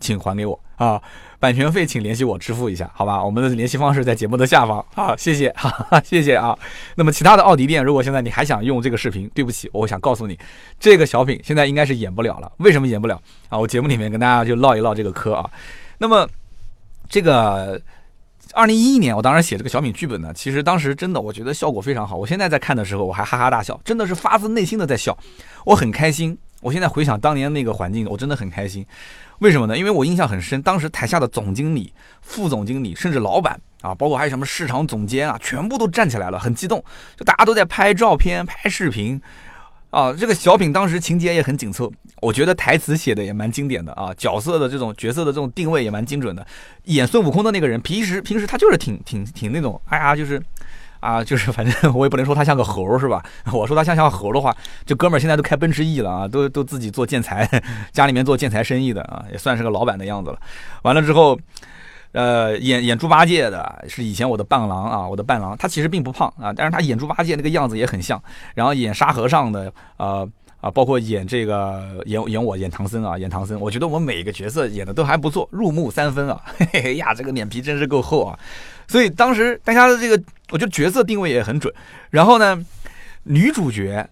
[0.00, 1.00] 请还给我啊！
[1.38, 3.22] 版权费请联系我支付一下，好吧？
[3.24, 6.58] 我们的联系方式在节目的下方啊，谢谢，哈哈，谢谢啊。
[6.94, 10.38] 那么其他的奥迪店，如果现在你还想用这个视频，对不起，我想告诉你，
[10.80, 12.50] 这个小品现在应该是演不了了。
[12.58, 13.58] 为什么演不了啊？
[13.58, 15.48] 我节目里面跟大家就唠一唠这个嗑啊。
[15.98, 16.28] 那么
[17.08, 17.80] 这个。
[18.52, 22.16] 二零一一年，我当时写这个小品剧本呢，其实当时真的我觉得效果非常好。
[22.16, 25.18] 我现在在看的时候，我还哈哈大笑，真的是发自内心的在笑，
[25.66, 26.38] 我很开心。
[26.66, 28.84] 我现在回想当年那个环境，我真的很开心。
[29.38, 29.78] 为什么呢？
[29.78, 36.84] 因为我印象很深，当时台下的总经理、副总经理，甚至老板啊，包括还有什么市场总监啊，全部都站起来了，很激动，
[37.16, 39.22] 就大家都在拍照片、拍视频。
[39.90, 46.44] 啊，这个小品当时情节也很紧凑，我觉得台词写的也蛮经典的啊，角色的这种角色的这种定位也蛮精准的。
[46.86, 50.42] 演孙悟空的那个人，平时平时他就是挺挺挺那种，哎呀，就是，
[51.00, 53.24] 啊， 就是反正我也不能说他像个猴是吧？
[53.52, 54.54] 我说他像像猴的话，
[54.84, 57.48] 就哥们儿现在都开奔驰 E 了啊，都都自己做建材，
[57.92, 60.38] 家里面做建材生意的啊，也算是个老板的样子了。
[60.82, 61.38] 完了之后。
[62.12, 68.22] 呃，演演猪八戒的是以前我的伴郎啊，我的伴郎，他其实并不胖啊，但是他演猪八戒那个样子也很像。
[68.54, 70.26] 然后演沙和尚的，呃
[70.62, 76.40] 啊，包括演这个演演我演唐僧啊，演唐僧，我觉得我们每个角色演的都还不错，入木三分啊，
[76.72, 78.38] 嘿嘿呀，这个脸皮真是够厚啊。
[78.88, 81.72] 所以当时大家的这个，我觉得角色定位也很准。
[82.10, 82.64] 然后呢，
[83.24, 84.08] 女主角，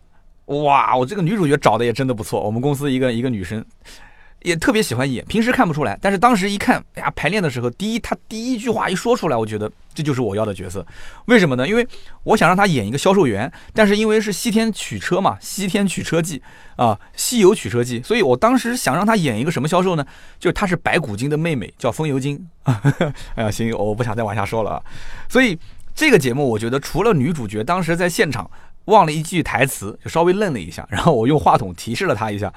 [0.47, 3.65] 哇，我这个女主角找的也真的不错，我们公司一个一个女生。
[4.45, 10.87] 也特别喜欢演，平时看不出来，但是当时一看，哎呀，排练的时候，第一他第一句话一说出来，我觉得这就是我要的角色。
[11.25, 11.67] 为什么呢？
[11.67, 11.89] 因为
[12.25, 16.43] 我想让他演一个销售员，但是因为是西天取车嘛， 西天取车记
[16.77, 20.07] 啊，西游取车记，所以我当时想让他演一个什么销售呢？
[20.39, 22.47] 就是他是白骨精的妹妹，叫风油精。
[22.65, 24.83] 哎呀，行，我不想再往下说了啊。
[25.27, 25.59] 所以
[25.95, 28.51] 这个节目，我觉得除了女主角当时在现场
[28.85, 32.53] 忘了一句台词，就稍微愣了一下，然后我用话筒提示了他一下。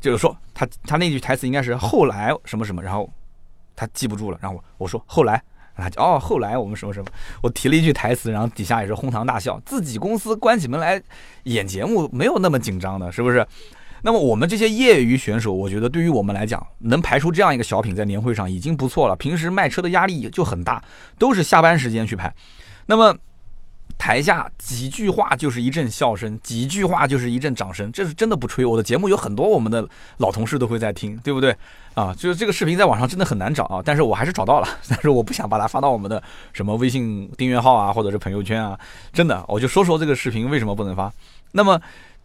[0.00, 3.10] 就是说，他他那句台词应该是后来什么什么，然后
[3.74, 5.42] 他记不住了，然后我说后来，
[5.76, 7.06] 他就哦后来我们什么什么，
[7.42, 9.60] 我提了一句台词，然后底下也是哄堂大笑。
[9.66, 11.02] 自己公司关起门来
[11.44, 13.46] 演节目没有那么紧张的，是不是？
[14.02, 19.16] 那么我们这些业余选手，我觉得对于我们来讲，能排出这样一个小品在年会上已经不错了。
[19.16, 20.82] 平时卖车的压力就很大，
[21.18, 22.32] 都是下班时间去拍，
[22.86, 23.16] 那么。
[23.98, 28.64] 台下几句话就是一阵笑声，几句话就是一阵掌声，这是真的不吹。
[28.64, 31.56] 我的节目有很多我们的老同事都会在听，对不对？
[31.94, 38.78] 啊，就是这个视频在网上真的很难找啊，但是我还是找到了， 但是我不想把它发到我们的什么微信订阅号啊，或者是朋友圈啊。
[39.12, 41.10] 真的，我就说说这个视频为什么不能发。
[41.52, 41.80] 那么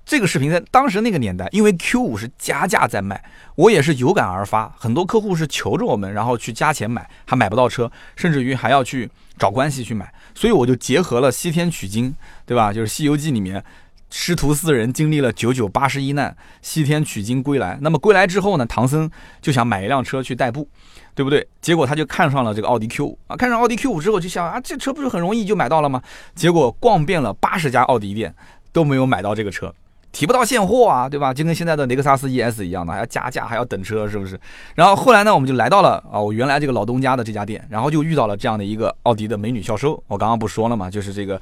[0.05, 3.23] 这个视频在当时那个年代，因为 Q 五是加价在卖，
[3.55, 9.09] 我也是有感而发，很多客户是求着我们，然后去加钱买，还买不到车，甚至于还要去。
[9.39, 12.13] 找关系去买，所以我就结合了西天取经，
[12.45, 12.71] 对吧？
[12.71, 13.63] 就是《西游记》里面
[14.11, 17.75] 师徒四人经历了九九八十一难，西天取经归来。
[17.81, 19.09] 那么归来之后呢，唐僧
[19.41, 20.69] 就想买一辆车去代步，
[21.15, 21.47] 对不对？
[21.59, 26.03] 结果他就看上了这个奥迪 Q 五啊，看上奥迪 Q 五之后就想啊，这车不是很容易就买到了吗？
[26.35, 28.35] 结果逛遍了八十家奥迪店，
[28.71, 29.73] 都没有买到这个车。
[30.11, 31.33] 提不到现货啊，对吧？
[31.33, 34.39] 就跟现在的雷克萨斯 ES 一样的，还要加价，还要等车，是不是？
[34.75, 40.01] 然后后来呢，我们就来到了啊，我原来这个老东家的这家店，然后就遇到了这样的一个奥迪的美女销售。
[40.07, 41.41] 我刚刚不说了嘛，就是这个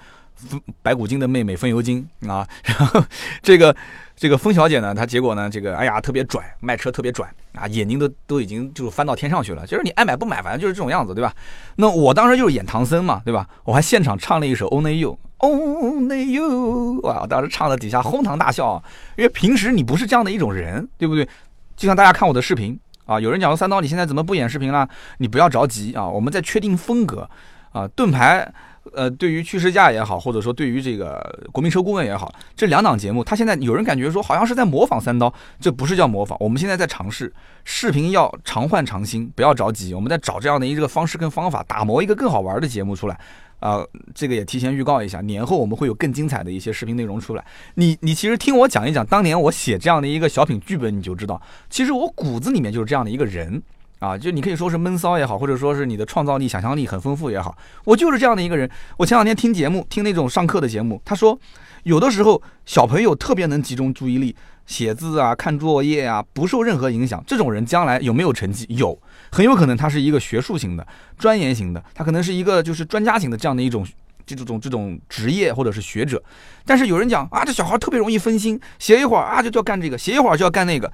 [0.81, 2.47] 白骨精的妹妹风油精啊。
[2.63, 3.03] 然后
[3.41, 3.75] 这个
[4.15, 9.65] 这个风小姐呢，她结果呢，这个哎呀特别拽，卖车特别拽啊，眼睛都都已经就是翻到天上去了。
[9.65, 11.33] 就是你爱买不买，反正就是这种样子，对吧？
[11.77, 13.47] 那我当时就是演唐僧嘛，对吧？
[13.63, 17.25] 我还现场唱了一首《Only You》，Only You，哇！
[17.27, 18.81] 当时唱的底下哄堂大笑，
[19.17, 21.27] 因为平时你不是这样的一种人，对不对？
[21.75, 24.87] 就像大家看我的视频啊，有人讲说三刀你现在怎么不演视频了？
[25.17, 27.29] 你不要着急啊，我们在确定风格
[27.71, 28.53] 啊，盾牌。
[28.93, 37.31] 呃，对于趋势价也好，或者说对于这个国民车顾问也好，这两档节目，他现在有人感觉说好像是在模仿三刀，这不是叫模仿，我们现在在尝试
[37.63, 43.19] 视频要常换常新，不要着急，我们在找这样的一个方式跟方法，打磨一个更好玩的节目出来。
[43.59, 47.45] 啊，这个也提前预告一下，年后我们会有更精彩的一些视频内容出来。
[47.75, 53.61] 你你其实听我讲一讲，当年我写这样的一个小品剧本，你就知道，其实我骨子里面就是这样的一个人。
[53.99, 58.71] 啊，就你可以说是闷骚也好，或者说是你的创造力、想象力很丰富也好，我就是这样的一个人。
[58.95, 61.37] 我前两天听节目，听那种上课的节目，他说，
[61.83, 64.33] 有的时候小朋友特别能集中注意力，
[64.65, 67.21] 写字啊、看作业啊，不受任何影响。
[67.27, 68.65] 这种人将来有没有成绩？
[68.69, 68.97] 有，
[69.31, 70.85] 很有可能他是一个学术型的、
[71.17, 73.85] 专研型的，他可能是一个就是专家型的这样的一种
[74.25, 76.21] 这种这种职业或者是学者。
[76.65, 80.91] 但是有人讲啊，这小孩特别容易分心，写一会儿啊就要干这个，写一会儿就要干那个。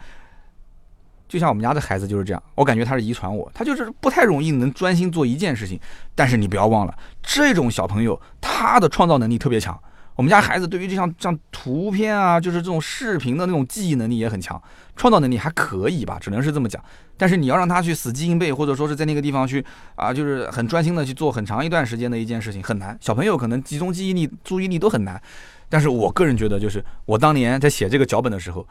[1.27, 5.79] 就像我们家的孩子就是这样，我感觉他是遗传我，他就是不太容易能专心做一件事情。
[6.13, 9.77] 但是你不要忘了，这种小朋友他的创造能力特别强。
[10.15, 14.61] 我们家孩子对于这像像图片啊，就是这种视频的那种记忆能力也很强，
[14.95, 16.81] 创造能力还可以吧，只能是这么讲。
[17.17, 19.63] 但是你要让他去死记硬背，或者说是在那个地方去
[19.95, 22.97] 啊，就是很专心的去做很长一段时间的一件事情，很难。
[23.01, 25.21] 小朋友可能集中记忆力、注意力都很难。
[25.69, 28.65] 但是我个人觉得，就是我当年在写这个脚本的时候。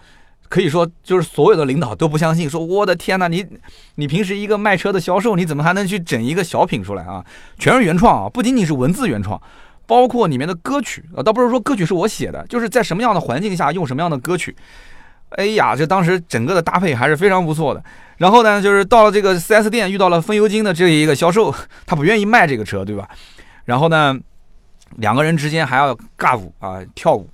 [0.46, 3.44] 可以说，就是所有的领导都不相信，说我的天哪，你
[3.94, 7.24] 你平时一个卖车的销售，你怎么还能去整一个小品出来啊？
[7.58, 9.40] 全是原创啊，不仅仅是文字原创，
[9.86, 14.54] 包括里面的歌曲啊，倒不是说歌曲是我写的，就是在什么样的环境下用什么样的歌曲。
[15.30, 17.82] 哎呀，这当时整个的搭配还是非常不错的。
[18.18, 21.52] 然后呢，就是到了这个 4S 店，遇到了风油精的这一个销售，
[21.84, 23.08] 他不愿意卖这个车，对吧？
[23.64, 24.16] 然后呢，
[24.98, 27.28] 两个人之间还要尬舞啊，跳舞。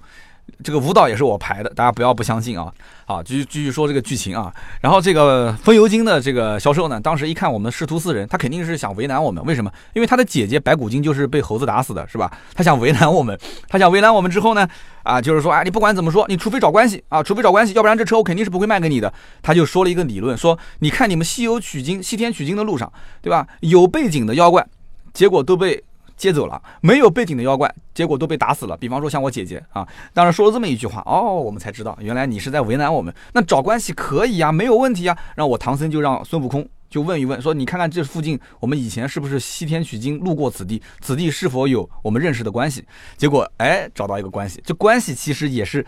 [0.62, 2.72] 这个舞蹈也是我排的，大家不要不相信啊！
[3.06, 4.52] 好，继续继续说这个剧情啊。
[4.80, 9.44] 然后这个风油精的这个销售呢，当时一看我们师徒四人，他肯定是想为难我们。
[9.44, 9.70] 为什么？
[9.94, 12.30] 因为他的姐姐白骨精就是被猴子打死的，是吧？
[12.54, 14.68] 他想为难我们， 他想为难我们之后呢，
[15.02, 19.12] 啊，就是说，啊，你不管怎么说，你除非找关系啊，除非找关系，要不然这车我肯定是不会卖给你的。
[19.42, 23.46] 他就说了一个理论，说你看你们西游取经、西天取经的路上，对吧？
[23.60, 24.66] 有背景的妖怪，
[25.12, 25.82] 结果都被。
[26.20, 28.76] 接走了，没有背景的妖怪，结果都被打死了。
[28.76, 33.12] 比方说像我姐姐啊，当时说了这么一句话，哦，我们才知道，原来你是在为难我们。
[33.32, 35.16] 那找关系可以呀，没有问题呀。
[35.34, 40.82] 让我唐僧就让孙悟空就问一问，说你看看这附近，我们以前是不是西天取经路过此地？
[41.00, 42.84] 此地是否有我们认识的关系？
[43.16, 45.86] 结果哎，找到一个关系，这关系其实也是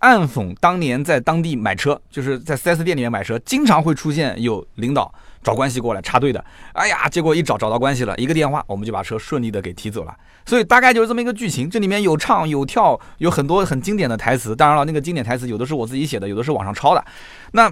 [0.00, 5.10] 暗讽当年在当地买车，就是在 4S 店里面买车，经常会出现有领导。
[5.42, 10.14] 找关系过来插队的，哎呀，结果一找找到关系了，一个电话，我们就把车顺利的给提走了。
[10.44, 14.56] 所以大概就是这么一个剧情，这里面有唱有跳，有很多很经典的台词。
[14.56, 17.04] 当然了，那个经典台词有的是我自己写的，有的是网上抄的。
[17.52, 17.70] 那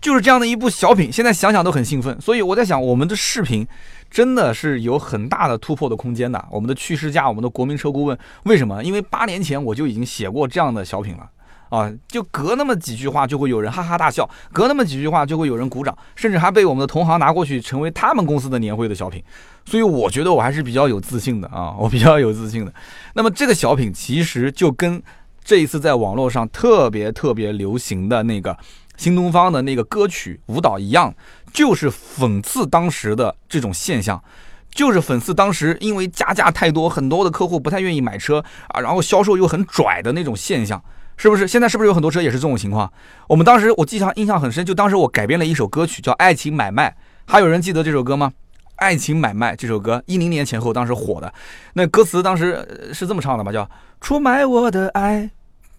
[0.00, 2.20] 就是这样的一部小品，现在想想都很兴奋。
[2.20, 3.66] 所以我在想，我们的视频
[4.10, 6.42] 真的是有很大的突破的空间的。
[6.50, 8.82] 我们的趋势价，我们的国民车顾问，为什么？
[8.82, 11.30] 因为八年前我就已经写过这样的小品了。
[11.74, 19.20] 啊，就隔那么几句话，就会有人哈哈大笑；隔那么几句话，就会有人鼓掌，甚至还被我们的同行拿过去成为他们公司的年会的小品。
[19.64, 22.72] 所以我觉得我还是比较有自信的啊，我比较有自信的。
[23.14, 25.02] 那么这个小品其实就跟
[25.42, 28.56] 这一次在网络上特别特别流行的那个
[28.96, 31.12] 新东方的那个歌曲舞蹈一样，
[31.52, 34.22] 就是讽刺当时的这种现象，
[34.70, 40.80] 就是讽刺当时因为加价太多，很多的客户不太愿意买车啊，然后销售又很拽的那种现象。
[41.16, 42.92] 是不是现在是不是有很多车也是这种情况？
[43.28, 46.90] 我们当时我记上印象很深，就当时我改编了一首歌曲叫《爱情买卖》，
[47.24, 48.32] 还有人记得这首歌吗？
[48.76, 51.32] 《爱情买卖》这首歌一零年前后当时火的，
[51.74, 53.52] 那歌词当时是这么唱的吧？
[53.52, 53.68] 叫
[54.00, 55.30] 出卖我的爱，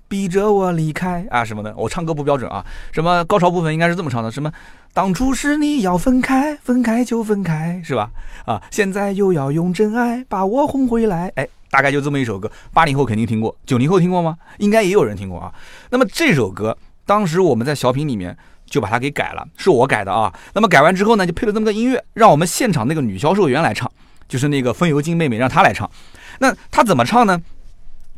[0.08, 1.76] 逼着我离开啊什么的。
[1.76, 4.50] 我唱歌不标准啊，什么高潮部分应该是这么唱的，什么
[4.93, 8.10] 当初是你要分开，分开就分开，是吧？
[8.45, 11.45] 啊，现在又要用真爱把我哄回来，哎。
[11.75, 14.38] 大概就这么一首歌，八零后肯定听过，九零后听过吗？
[14.59, 15.53] 应该也有人听过啊。
[15.89, 20.33] 那么这首歌当时我们在小品里面就把它给改了，是我改的啊。
[20.53, 23.91] 那么改完之后呢，就配了这么个音乐，让我们现场那个女销售员来唱，
[24.29, 25.91] 就是那个风油精妹妹，让她来唱。
[26.39, 27.41] 那她怎么唱呢？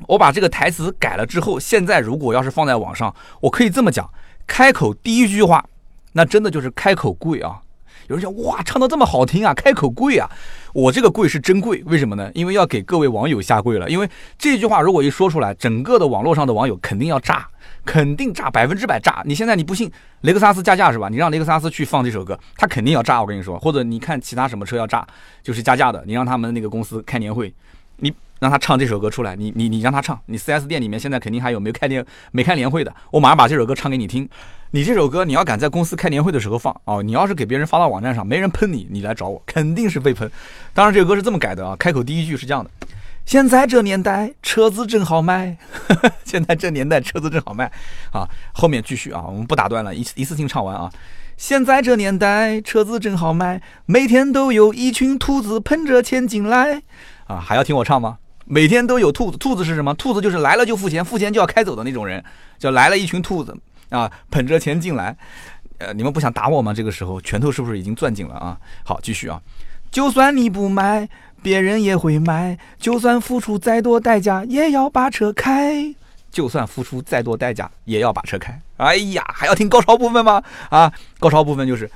[0.06, 4.08] 我把这个台词改了之后，现在如果要是放在网上，我可以这么讲：
[4.46, 5.66] 开口第一句话，
[6.12, 7.60] 那真的就是开口贵啊。
[8.08, 10.30] 有人讲哇，唱的这么好听啊，开口跪啊。
[10.74, 12.30] 我这个跪是真跪，为什么呢？
[12.34, 13.90] 因为要给各位网友下跪了。
[13.90, 17.48] 因为这句话如果一说出来，整个的网络上的网友肯定要炸，
[17.84, 19.24] 肯定炸，百分之百炸。
[19.26, 19.92] 你现在你不信，
[20.22, 21.10] 雷克萨斯加价是吧？
[21.10, 23.20] 你让雷克萨斯去放这首歌，他肯定要炸。
[23.20, 25.06] 我跟你说，或者你看其他什么车要炸，
[25.42, 27.52] 就是加价的，你让他们那个公司开年会，
[27.98, 34.30] 你让他唱这首歌出来，你你你让他唱，你 4S 店里面现在肯定还有没有开年没开年会的，我马上把这首歌唱给你听。
[34.72, 40.30] 你这首歌你要敢在公司开年会的时候放哦，你要是给别人发到网站上，没人喷你，你来找我肯定是被喷。
[40.74, 42.70] 当然这首歌是这么改的啊，开口第一句是这样的：
[43.26, 45.58] 现在这年代车子真好卖，
[46.26, 47.72] 现在这年代车子真好卖
[48.12, 48.28] 啊。
[48.54, 50.92] 后面继续啊，我们不打断了，一一次性唱完啊。
[51.38, 56.82] 现在这年代车子真好卖，每天都有一群兔子喷着钱进来
[57.28, 58.18] 啊，还要听我唱吗？
[58.50, 59.94] 每天都有兔子，兔子是什么？
[59.96, 62.24] 兔子就是来了就付钱，付钱就要开走的那种人，
[62.58, 63.56] 叫来了一群兔子。
[63.90, 65.16] 啊，捧着钱进来，
[65.78, 66.74] 呃，你们不想打我吗？
[66.74, 68.58] 这个时候拳头是不是已经攥紧了啊？
[68.84, 69.42] 好，继续啊。
[69.90, 71.08] 就算你不买，
[71.42, 75.96] 别人也会买；就算付出再多代价，也要把车开；
[76.30, 78.60] 就算付出再多代价，也要把车开。
[78.76, 80.44] 哎呀，还要听高潮部分吗？
[80.70, 81.90] 啊，高潮部分就是：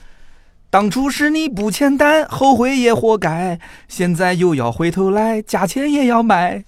[0.72, 6.64] 当初是你不签单，后悔也活该；现在又要回头来，价钱也要买，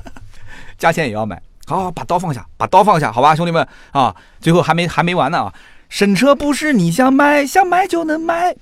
[0.76, 1.40] 价钱也要买。
[1.66, 5.54] 好，把刀放下，把刀放下，好吧，兄弟们啊，最后还没还没完呢啊！
[5.88, 8.54] 神车不是你想买想买就能买，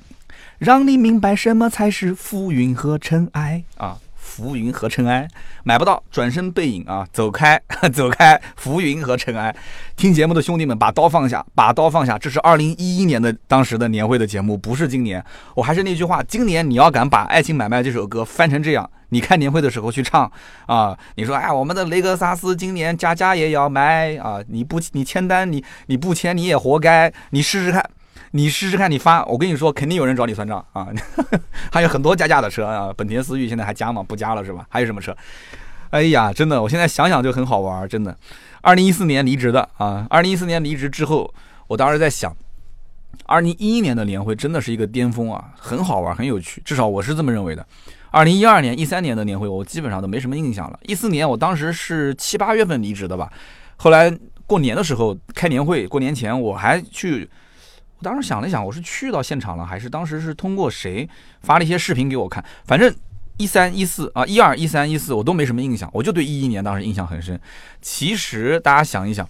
[0.58, 3.98] 让你明白什么才是浮云和尘埃啊！
[4.36, 5.26] 浮云和尘埃
[5.64, 7.58] 买不到，转身背影啊，走开，
[7.90, 8.38] 走开！
[8.54, 9.56] 浮云和尘埃，
[9.96, 12.18] 听节目的兄弟们，把刀放下，把刀放下。
[12.18, 15.24] 这是二零一一年的当时的年会的节目，不是今年。
[15.54, 20.30] 我还是那句话，今年你要敢把《爱情买卖》这首歌翻成这样，你开年会的时候去唱
[20.66, 27.82] 啊，你说哎，我们的雷克萨斯今年家家也要买啊，你不你签单你你不签你也活该，你试试看。
[28.32, 30.88] 你试试看，你发，我跟你说，肯定有人找你算账啊！
[31.72, 34.02] 还有很多加价的车啊，本田思域现在还加吗？
[34.02, 34.66] 不加了是吧？
[34.68, 35.16] 还有什么车？
[35.90, 38.16] 哎呀，真的，我现在想想就很好玩，真的。
[38.60, 41.32] 二零一四年离职的啊，二零一四年离职之后，
[41.68, 42.36] 我当时在想，
[43.24, 47.64] 二零一一年的年会真的是一个巅峰啊，很好玩，很有趣，至少我是这么认为的。
[48.10, 50.78] 二零一二年、一三年的年会，我基本上都没什么印象了。
[50.82, 53.32] 一四年我当时是七八月份离职的吧，
[53.76, 54.12] 后来
[54.46, 57.30] 过年的时候开年会，过年前我还去。
[57.98, 61.08] 我当时想了想，我是去到现场了，还是当时是通过谁
[61.40, 62.44] 发了一些视频给我看？
[62.64, 62.94] 反正
[63.38, 67.40] 一三一四啊，一二一三一四我都没什么印象，我就对一一年当时印象很深。
[67.80, 69.28] 其实大家想一想，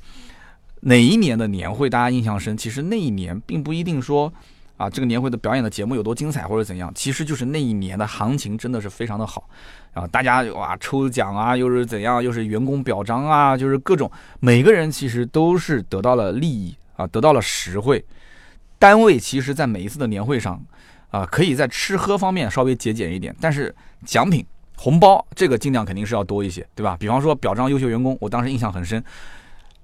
[0.80, 2.56] 哪一年的年会大家印象深？
[2.56, 4.32] 其实那一年并不一定说
[4.76, 9.48] 啊，这个年会的表演的节目有多精彩或者怎样，其实就是那一年的行情真的是非常的好
[9.94, 18.04] 啊，大家哇抽奖啊，又是怎样，又是员工表彰啊，就是各种每个人其实都是得到了利益啊，得到了实惠。
[18.78, 20.60] 单位其实，在每一次的年会上，
[21.10, 24.44] 啊，可以在吃喝方面稍微节俭一点，但是奖品、
[24.76, 26.96] 红包这个尽量肯定是要多一些，对吧？
[26.98, 29.02] 比方说表彰优秀员工，我当时印象很深。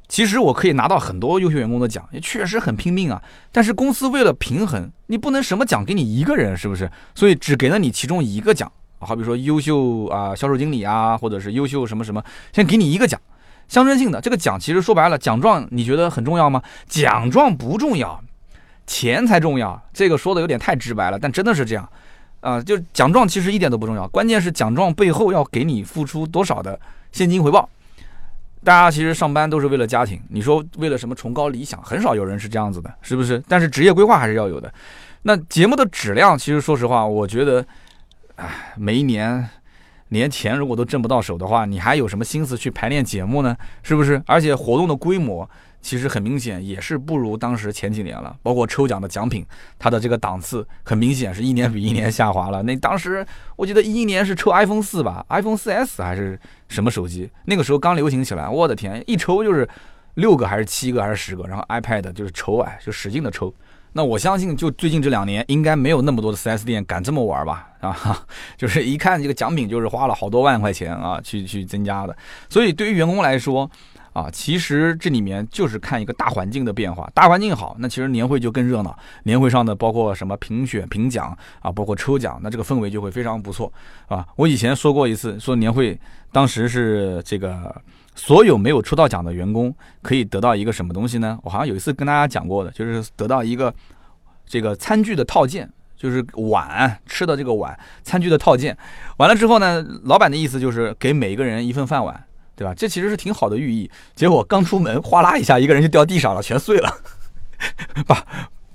[0.08, 3.22] 其实我可以拿到很多优秀员工的奖，也确实很拼命啊。
[3.50, 6.90] 但是公司为了平衡，你不能什么奖给你一个人，是不是？
[7.14, 13.18] 所以只给了你其中一个奖，好比说优秀啊销售经理啊，或者是优秀什么什么，先给你一个奖，
[13.68, 14.20] 象征性的。
[14.20, 16.62] 这个奖其实说白了，奖状你觉得很重要吗？
[16.86, 18.22] 奖状不重要。
[18.86, 21.88] 钱才重要，这个说的有点太直白了，但真的是这样，
[22.40, 26.78] 啊，就奖状其实一点都不重要，关键是奖状背后要给你付出多少的
[27.12, 27.68] 现金回报。
[28.64, 33.42] 大家其实上班都是为了家庭，你说为了什么崇高理想，很少有人是这样子的，是不是？
[33.48, 34.72] 但是职业规划还是要有的。
[35.22, 37.64] 那节目的质量，其实说实话，我觉得，
[38.36, 39.48] 唉，每一年
[40.10, 43.56] 连钱如果都挣不到手的话，你还有什么心思去排练节目呢？
[43.82, 44.22] 是不是？
[44.26, 45.48] 而且活动的规模。
[45.82, 48.34] 其实很明显，也是不如当时前几年了。
[48.42, 49.44] 包括抽奖的奖品，
[49.78, 52.62] 它的这个档次很明显是一年比一年下滑了。
[52.62, 57.28] 那当时我记得一一年是抽 iPhone 四吧，iPhone 四 S 还是什么手机？
[57.44, 59.68] 那个时候刚流行起来，我的天，一抽就是
[60.14, 63.52] 六个还是七个还是十个，然后 iPad 就是抽啊，就使劲的抽。
[63.94, 67.68] 那我相信，就最近这两年，应该没有那么多的 4S 店敢这么玩吧？
[67.80, 68.24] 啊，
[68.56, 72.16] 就是一看这个奖品，就是花了好多万块钱啊，去去增加的。
[72.48, 73.70] 所以对于员工来说，
[74.12, 78.96] 啊，其实这里面就是看一个大环境的变化，大环境好，那其实年会就更热闹。
[79.24, 83.72] 年会上的包括什么评选、评奖啊，包括抽奖，那这个氛围就会非常不错
[84.08, 84.26] 啊。
[84.36, 85.98] 我以前说过一次，说年会
[86.30, 87.74] 当时是这个
[88.14, 91.38] 所有没有抽到奖的员工可以得到一个什么东西呢？
[91.42, 93.74] 我好像有一次跟大家讲过的，就是得到一个
[94.44, 95.66] 这个餐具的套件，
[95.96, 98.76] 就是碗吃的这个碗餐具的套件。
[99.16, 102.22] 完了之后呢，老板的意思就是给每一个人一份饭碗。
[102.62, 102.72] 对吧？
[102.74, 103.90] 这其实是挺好的寓意。
[104.14, 106.88] 结果刚出门，哗啦一下，一个人就掉地上了，全碎了，
[108.06, 108.24] 把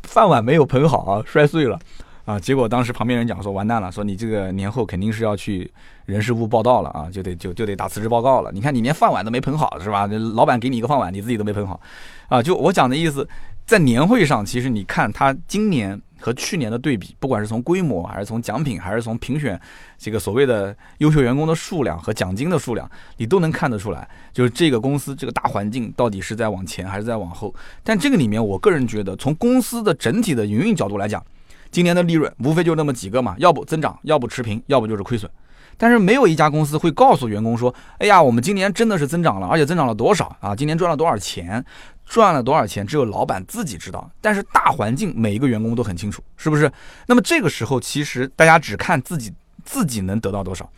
[0.03, 1.79] 饭碗没有捧好啊，摔碎了。
[2.25, 5.71] 啊，结果当时旁边人讲说完蛋了，说你这个年后肯定是要去
[6.05, 8.51] 人事部报道了啊，就得就就得打辞职报告了。
[8.51, 10.05] 你看你连饭碗都没捧好是吧？
[10.35, 11.79] 老板给你一个饭碗，你自己都没捧好，
[12.27, 13.25] 啊，就我讲的意思，
[13.65, 19.59] 在年会上，其实你看他今年和去年的对比，不管是从规模，还是从奖品，还是从评选
[19.97, 27.53] 这个所谓的优秀员工的数量和奖金的数量，你都能看得出来，就是这个公司这个大环境到底是在往前还是在往后。
[27.83, 31.23] 但这个里面，我个人觉得，从公司的整体的营运角度来讲，
[31.71, 35.29] 今年的利润无非就那么几个嘛，要不增长，要不持平，要不就是亏损。
[35.77, 40.55] 但是没有一家公司会告诉员工说：“哎呀，我们今年真的是增长了，而且增长了多少啊？
[40.55, 41.63] 今年赚了多少钱？
[42.05, 42.85] 赚了多少钱？
[42.85, 44.09] 只有老板自己知道。
[44.21, 46.71] 但是大环境每一个员工都很清楚，是不是？
[47.05, 49.31] 那么这个时候，其实大家只看自己
[49.63, 50.69] 自己能得到多少。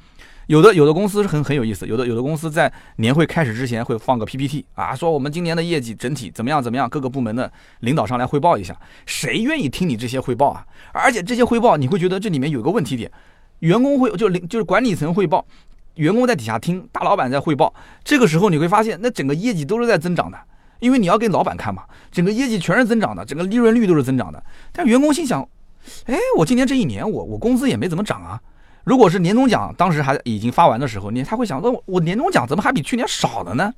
[0.47, 8.75] 有的有的公司是很很有意思，有的有的公司在年会开始之前会放个 PPT 啊，说我们今年的业绩整体怎么样怎么样，各个部门的领导上来汇报一下。
[9.05, 10.65] 谁愿意听你这些汇报啊？
[10.91, 13.11] 而且这些汇报你会觉得这里面有个问题点，
[13.59, 15.45] 员工会就领就是管理层汇报，
[15.95, 17.73] 员工在底下听，大老板在汇报。
[18.03, 20.37] 这个时候你会发现，那整个业绩都是在增长的，
[20.79, 24.41] 因为你要给老板看嘛，整个业绩全是增长的，整个利润率都是增长的。
[24.71, 25.41] 但员工心想，
[26.05, 28.39] 哎，我今年这一年我我工资也没怎么涨啊。
[28.85, 33.73] 如果是年终奖当时还已经发完的时候，你他会想说，我年终奖怎么还比去年少了呢？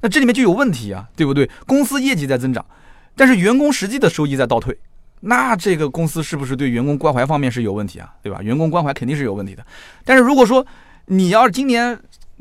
[0.00, 1.48] 那这里面就有问题啊，对不对？
[1.64, 2.66] 公司业绩在增长，
[3.14, 4.76] 但是员工实际的收益在倒退，
[5.24, 8.12] 那这个公司是不是对员工关怀方面是有问题啊？
[8.22, 8.42] 对吧？
[8.42, 9.64] 员工关怀肯定是有问题的。
[10.04, 10.64] 但是如果说
[11.06, 11.98] 你要是今年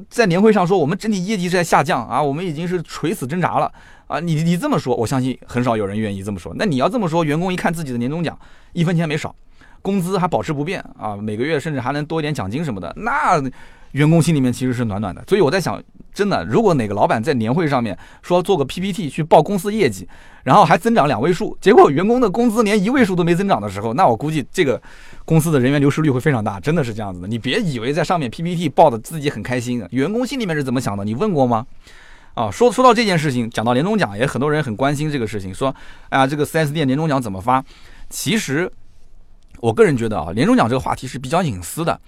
[0.09, 3.71] 在年会上说我们整体业绩在下降啊，我们已经是垂死挣扎了
[4.07, 6.53] 啊，你你这么说，我相信很少有人愿意这么说。
[6.57, 8.37] 那你要这么说，员工一看自己的年终奖
[8.73, 9.35] 一分钱没少。
[9.83, 13.41] 工资还保持不变啊，每个月甚至还能多一点奖金什么的，那
[13.93, 15.23] 员工心里面其实是暖暖的。
[15.27, 15.81] 所以我在想，
[16.13, 20.07] 真的，如果哪个老板在年会上面说做个 PPT 去报公司业绩，
[20.43, 24.81] 然后还增长两位数，结果员工的工资连一位数都没增长的时候，那我估计这个
[25.25, 27.27] 公司的人员流失率会非常大，真的是这样子的。
[27.27, 31.03] 你别以为在上面 PPT 报的自己很开心，员工心里面是怎么想的？
[31.03, 31.65] 你问过吗？
[32.33, 35.73] 啊，说说到这件事情，讲到年终奖，也很多人很关心这个事情，说，
[36.09, 37.63] 哎呀，这个 4S 店年终奖怎么发？
[38.09, 38.71] 其实。
[39.59, 41.99] 我个人觉得啊，年终奖这个话题是比较隐私的。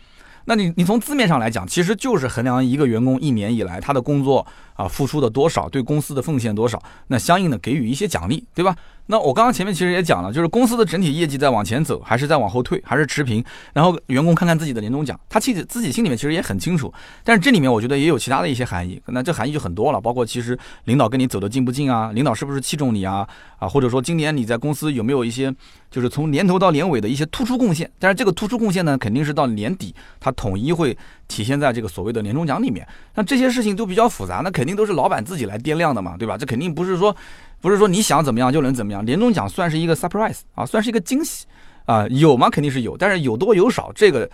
[0.45, 8.75] 那你你从字面上来讲，其实就是衡量一个员工一年以来他的工作啊付出的多少，对公司的奉献多少，那相应的给予一些奖励，对吧？
[9.07, 13.43] 那我刚刚前面其实也讲了，就是公司的整体业绩在往前走，还是在往后退，还是持平？
[13.73, 16.91] 然后员工看看自己的年终奖，他其实自己心里面其实也很清楚。
[17.23, 23.27] 但是这里面我觉得也有其他的一些含义，那这含义就很多了，包括其实领导跟你走的近不近啊，领导是不是器重你啊？
[23.59, 25.53] 啊，或者说今年你在公司有没有一些，
[25.91, 27.89] 就是从年头到年尾的一些突出贡献？
[27.99, 30.97] 但是这个突出贡献呢，肯定是到年底，它统一会
[31.27, 32.87] 体现在这个所谓的年终奖里面。
[33.15, 36.37] 那这些事情都比较复杂，那肯定都是老板自己来掂量的嘛，对吧？
[36.37, 37.13] 这肯定不是说。
[37.63, 41.45] 不是说你想怎么样就能怎么样，年终奖算是一个 surprise 啊，算是一个惊喜
[41.85, 42.49] 啊，有吗？
[42.49, 44.29] 肯定是有，但是有多有少，这个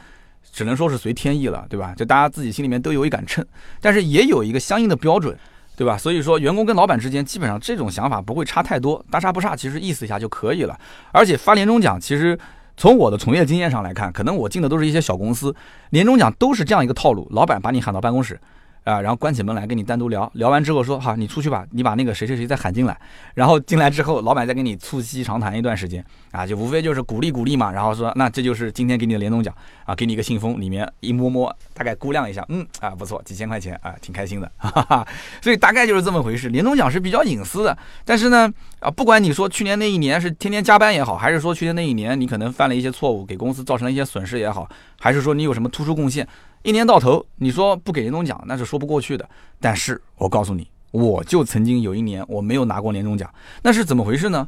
[0.51, 1.93] 只能说是随天意了，对吧？
[1.95, 3.45] 就大家自己心里面都有一杆秤，
[3.79, 5.37] 但是也有一个相应的标准，
[5.75, 5.95] 对吧？
[5.95, 10.75] 所以说，员工跟老板之间基本上这种想法不会差太多，大差不差，其实意思一下就可以了。
[11.11, 12.35] 而且发年终奖，其实
[12.77, 15.55] 从我的从业经验上来看，可能我进的都是一些小公司，
[15.91, 18.39] 年终奖都是这样一个套路，老板把你喊到办公室。
[18.83, 22.99] 啊，然后关起门来跟你单独聊聊完之后说好，你出去吧，你把那个谁谁谁再喊进来，
[23.35, 29.53] 然后进来之后，老板再跟你促膝长谈一段时间，啊，就无非就是鼓励鼓励嘛，然后说那这就是今天给你的年终奖
[29.85, 35.07] 啊，给你一个信封，里面一摸摸，大概估量一下，嗯啊不错，几千块钱啊，挺开心的，哈哈，
[35.41, 36.49] 所以大概就是这么回事。
[36.49, 44.67] 年终奖是比较隐私的，但是呢，啊，不管你说去年那一年是天天加班也好，还是说去年那一年你可能犯了一些错误，给公司造成了一些损失也好，
[44.99, 46.27] 还是说你有什么突出贡献。
[46.63, 49.27] 一年到头，你说不给年终奖，那是说不过去的。
[49.59, 53.33] 但是我告诉你，我就曾经有一年我没有拿过年终奖，
[53.63, 54.47] 那是怎么回事呢？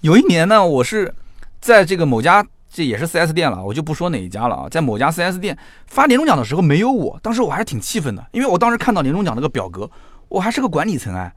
[0.00, 1.14] 有一年呢，我是
[1.60, 5.56] 在这个某家，这也是 4S 店了，我就不说哪一家了啊，在某家 4S 店
[5.86, 9.88] 发年终奖的时候没有我，当时我还是挺气愤的，因为我当时看到年终奖那个表格，
[10.28, 11.32] 我还是个管理层哎。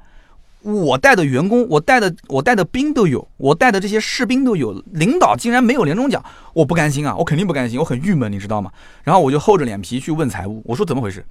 [0.66, 8.72] 我带的员工，我带的我带的兵都有，我带的这些士兵都有，领导竟然没有年终奖，我不甘心啊，我肯定不甘心，我很郁闷，你知道吗？
[9.03, 11.24] 然后我就厚着脸皮去问财务，我说怎么回事？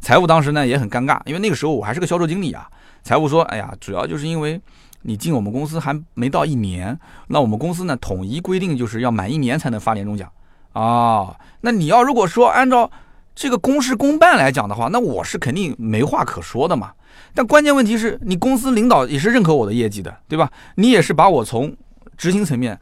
[0.00, 2.68] 财务当时呢也很尴尬，因为那个时候我还是个销售经理啊。
[3.02, 4.60] 财务说，哎呀，主要就是因为
[5.00, 10.30] 你进我们公司还没到一年，那我们公司呢统一规定就是要满一年才能发年终奖
[10.74, 11.34] 啊。
[11.62, 12.90] 那你要如果说按照
[13.34, 16.92] 这个公事公办来讲的话，那我是肯定没话可说的嘛。
[17.34, 20.50] 但关键问题是你公司领导也是认可我的业绩的，对吧？
[20.76, 21.74] 你也是把我从
[22.16, 22.78] 执行层面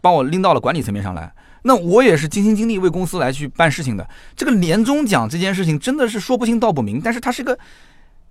[0.00, 1.32] 帮我拎到了管理层面上来，
[1.62, 4.08] 那我也是尽心尽力为公司来去办事情的。
[4.36, 7.58] 这个年终奖这件事情真的是说不清道不明，但是它是个，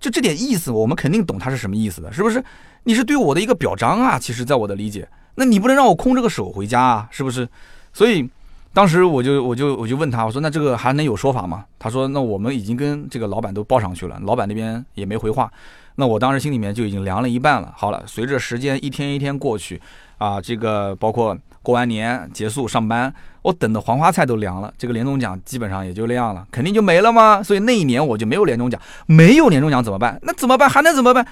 [0.00, 2.42] 就这点意思，我们肯定懂它是什么意思的，是不是？
[2.84, 7.46] 你是对我的一个表彰啊，其实在我的理解，那你不能让我空着个手回家啊，是不是？
[7.92, 8.28] 所以
[8.76, 11.64] 当时我就我就我就问他，我说那这个还能有说法吗？
[11.78, 15.50] 他说那我们已经跟这个老板都报上去了，老板那边也没回话。
[15.94, 17.72] 那我当时心里面就已经凉了一半了。
[17.74, 19.80] 好了，随着时间一天一天过去，
[20.18, 23.10] 啊，这个包括过完年结束上班，
[23.40, 24.70] 我等的黄花菜都凉了。
[24.76, 27.42] 这个年终奖基本上也就那样了，肯定就没了吗？
[27.42, 30.20] 所以那一年我就没有年终奖，没有年终奖怎么办？
[30.20, 30.68] 那怎么办？
[30.68, 31.26] 还能怎么办？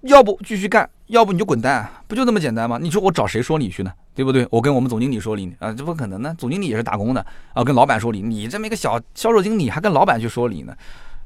[0.00, 2.78] 要不继续干，要不你就滚蛋，不就这么简单吗？
[2.80, 3.92] 你说我找谁说理去呢？
[4.14, 4.46] 对不对？
[4.50, 6.34] 我跟我们总经理说理啊，这不可能呢。
[6.38, 10.74] 总经理也是打工的啊，跟老板说理，你这么一个小销售经理还跟老板去说理呢？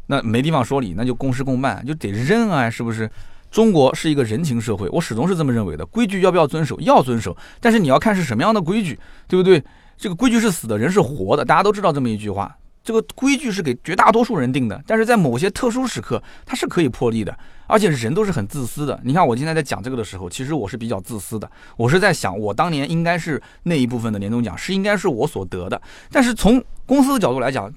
[0.07, 3.11] 那没地方说理，那就公事公办，就得认啊，是不是？
[3.51, 5.87] 中国是一个人情社会，我始终是这么认为的。
[5.87, 6.79] 规矩要不要遵守？
[6.81, 9.63] 要遵守，但是你要看是什么样的规矩，对不对？
[9.97, 12.57] 这个规矩是死的，人是活的，大家都知道这么一句话。
[12.89, 17.39] 这个规矩是给绝大多数人定的，但是在某些特殊时刻，它是可以破例的。
[17.67, 18.99] 而且人都是很自私的。
[19.05, 21.51] 你看我今天在讲这个的时候，其实我是比较自私的。
[21.77, 25.79] 我是在想，我当年应该是那一部分的年终奖是应该是我所得的。
[26.11, 27.71] 但是从公司的角度来讲，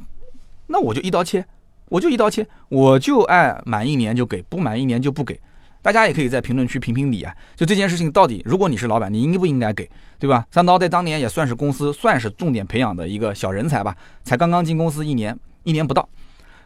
[0.68, 1.46] 那我就一刀切。
[1.90, 5.38] 我就一刀切，我就按满一年就给，不满一年就不给。
[5.82, 7.36] 大家也可以在评论区评评理啊。
[7.56, 10.46] 就这件事情到底，如果你是老板，你应不应该给，对吧？
[10.52, 16.08] 三刀在当年也算是公司算是重点培养的一个小人才吧，才刚刚进公司一年，一年不到，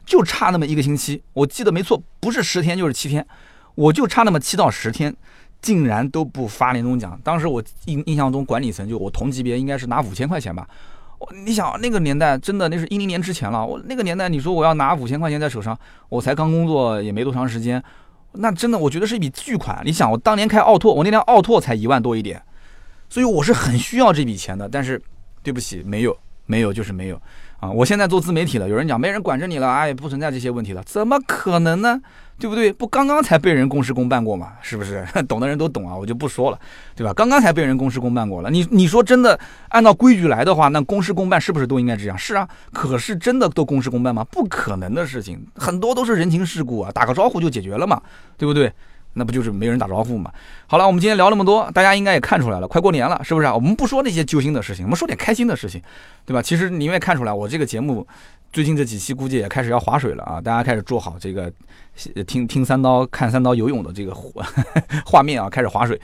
[0.05, 3.26] 就差那么一个星期，我记得没错，不是十天就是七天，
[3.76, 5.16] 我就差那么七到十天，
[5.61, 7.20] 竟然都不发年终奖。
[7.24, 10.68] 当时我印印象中管理层就我同级别应该是拿五千块钱吧。
[11.45, 13.66] 你想那个年代，真的那是一零年之前了。
[13.66, 15.76] 我那个年代，你说我要拿五千块钱在手上，
[16.09, 17.82] 我才刚工作也没多长时间，
[18.38, 19.82] 那真的我觉得是一笔巨款。
[19.86, 22.42] 你想，我当年开奥拓，我那辆奥拓才一万多一点，
[23.10, 24.68] 所以我是很需要这笔钱的。
[24.70, 25.02] 但是，
[25.42, 27.22] 对不起，没有，没有就是没有
[27.60, 27.72] 啊！
[27.72, 32.02] 我现在做自媒体了，有人讲没人管着你了，哎，不存在这些问题了，怎么可能呢？
[32.38, 32.72] 对不对？
[32.72, 34.54] 不刚刚才被人公事公办过嘛？
[34.62, 35.06] 是不是？
[35.28, 36.60] 懂的人都懂啊，我就不说了，
[36.96, 37.14] 对吧？
[37.14, 38.50] 刚刚才被人公事公办过了。
[38.50, 42.18] 你你说真的按照规矩来的话，那公事公办是不是都应该这样？
[42.18, 42.48] 是啊。
[42.74, 44.24] 可是真的都公事公办吗？
[44.26, 48.02] 不可能的事情，很多都是人情世故啊，打个招呼就解决了嘛，
[48.38, 48.72] 对不对？
[49.18, 50.30] 那不就是没人打招呼嘛？
[50.68, 53.56] 好了，我们今天聊那么多，大家应该也看出来了，快过年了，是不是啊？
[53.56, 55.82] 我们不说那些揪心的事情，我们说点开心的事情，
[56.26, 56.42] 对吧？
[56.42, 58.06] 其实你也看出来，我这个节目。
[58.56, 60.39] 最近这几期估计也开始要划水了啊！
[60.39, 61.51] 大家开始做好这个
[62.26, 64.16] 听听三刀看三刀游泳的这个
[65.06, 65.99] 画面啊，开始划水。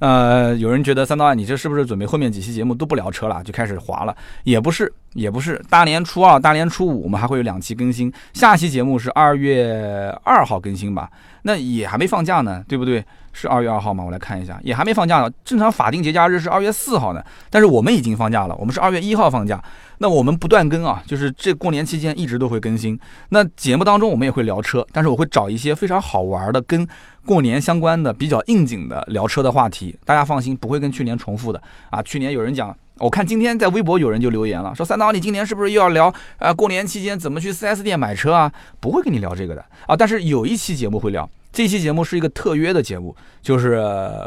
[0.00, 4.14] 呃，有人觉得三刀啊，你这是不是准备后面几期节目都不聊车了，就开始划了？
[4.42, 5.58] 也不是，也不是。
[5.70, 11.10] 大年初二、大年初五我们还会有两期更新，下期节目是二月二号更新吧？
[11.40, 13.02] 那也还没放假呢，对不对？
[13.34, 14.02] 是二月二号吗？
[14.02, 15.30] 我来看一下，也还没放假呢。
[15.44, 19.62] 正常法定节假日是二月四号呢，但是我们已经放假了，我们是二月一号放假。
[19.98, 22.98] 那我们不断更啊，就是这过年期间一直都会更新。
[23.28, 26.86] 那节目当中我们也会聊车，但是我会找一些非常好玩的、跟
[27.24, 29.96] 过年相关的、比较应景的聊车的话题。
[30.04, 31.60] 大家放心，不会跟去年重复的
[31.90, 32.02] 啊。
[32.02, 36.52] 去年有人讲，我看今天在微博有人就留言了，说三刀你今年是不是又要聊啊？
[36.52, 38.52] 过年期间怎么去 4S 店买车啊？
[38.80, 39.96] 不会跟你聊这个的啊。
[39.96, 43.80] 但是有一期节目会聊，这期节目是一个特约的节目，就是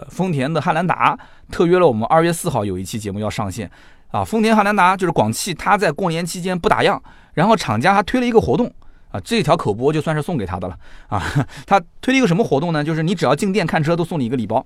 [0.09, 1.15] 丰田的汉兰达
[1.51, 3.69] 特约了我们二月四号有一期节目要上线。
[4.11, 6.97] 啊，丰田汉兰达就是广汽，它在过年期间不打烊，
[7.34, 8.71] 然后厂家还推了一个活动
[9.09, 10.78] 啊，这条口播就算是送给他的了
[11.09, 11.21] 啊。
[11.67, 12.82] 他推了一个什么活动呢？
[12.82, 14.65] 就是你只要进店看车都送你一个礼包，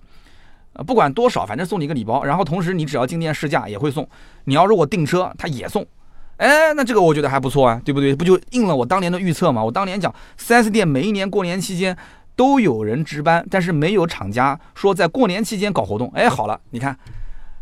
[0.85, 2.23] 不管多少，反正送你一个礼包。
[2.23, 4.07] 然后同时你只要进店试驾也会送，
[4.43, 5.83] 你要如果订车他也送。
[6.37, 8.15] 哎，那这个我觉得还不错啊，对不对？
[8.15, 9.63] 不就应了我当年的预测吗？
[9.63, 11.95] 我当年讲 4S 店每一年过年期间
[12.41, 16.11] 都有人值班，但是没有厂家说在过年期间搞活动。
[16.15, 16.97] 哎，好了，你看。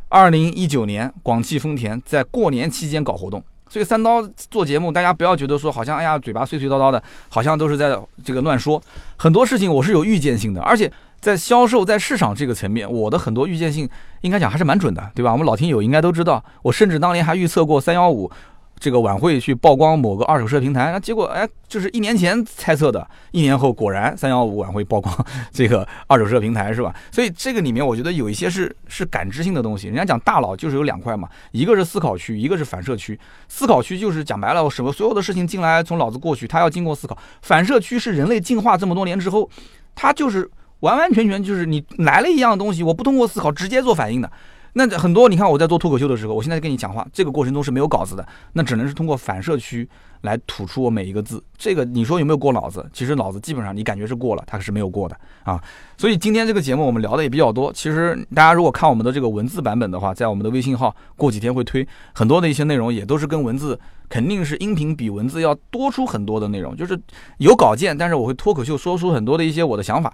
[0.08, 8.82] 二零一九年，广汽丰田在过年期间搞活动，所以三刀做节目，大家不要觉得说好像哎呀嘴巴碎碎叨叨的，好像都是在这个乱说。
[9.18, 13.88] 很多事情我是有预见性的，而且在销售在市场这个层面，我的很多预见性
[14.22, 15.34] 应该讲还是蛮准的，对吧？
[15.34, 18.32] 我们老听友应该都知道，我甚至当年还预测过三幺五。
[18.80, 25.14] 这个晚会去曝光某个二手车平台，那结果哎，就是一年前猜测的，一年后果然三幺五晚会曝光
[25.52, 26.96] 这个二手车平台是吧？
[27.12, 29.88] 所以这个里面我觉得有一些是是感知性的东西。
[29.88, 33.20] 人家讲大脑就是有两块嘛，一个是思考区，一个是反射区。
[33.50, 37.18] 思考区就是讲白了，什么所有的事情进来从脑子过去，它要经过思考。
[37.42, 39.50] 反射区是人类进化这么多年之后，
[39.94, 40.50] 它就是
[40.80, 44.32] 完完全全就是你来了一样东西，我不通过思考直接做反应的。
[44.74, 49.88] 那很多，你看我在做脱口秀的时候，我现在跟你讲话，这个过程中是没有稿子的，那只能是通过反射区
[50.22, 51.44] 来吐出我每一个字。
[51.58, 52.88] 这个你说有没有过脑子？
[52.94, 55.62] 其实脑子基本上你感觉是过了，它是没有过的啊。
[55.98, 57.74] 所以今天这个节目我们聊的也比较多。
[57.74, 66.76] 其实大家如果看我们的这个文字版本的话，在我们的微信号过几天会推很多的一些内容，也都是跟文字肯定是音频比文字要多出很多的内容。
[66.76, 67.00] 就是
[67.40, 70.14] 有稿件，但是我会脱口秀说出很多的一些我的想法。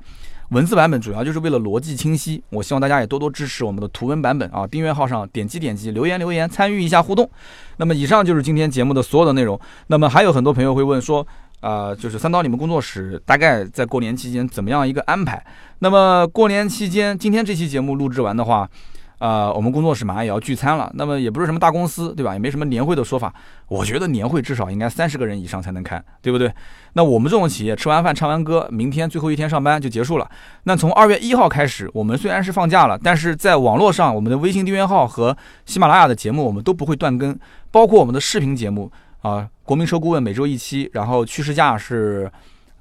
[0.49, 4.65] 文字版本主要就是为了逻辑清晰，我希望大家也多多支持我们的图文版本啊！
[4.67, 7.29] 订阅号上点击点击留言留言，参与一下互动。
[7.77, 9.59] 那么以上就是今天节目的所有的内容。
[9.87, 11.25] 那么还有很多朋友会问说，
[11.61, 15.43] 呃，就是三刀你们工作室大概在过年期间怎么样一个安排？
[15.79, 18.69] 那么过年期间，今天这期节目录制完的话。
[19.25, 22.33] 呃，我们工作室马上也要聚餐了，那么也不是什么大公司，对吧？
[22.33, 23.33] 也没什么年会的说法。
[23.67, 26.53] 我觉得年会至少应该三十个人以上才能开，对不对？
[26.93, 30.29] 那我们这种企业吃完饭唱完歌，明天最后一天上班就结束了。
[30.65, 37.35] 那从二月一号开始，我们虽然是放假了，但是在网络上，我们的微信订阅号和喜马拉雅的节目我们都不会断更，
[37.71, 38.91] 包括我们的视频节目
[39.23, 42.31] 啊，国民车顾问每周一期，然后趋势价是。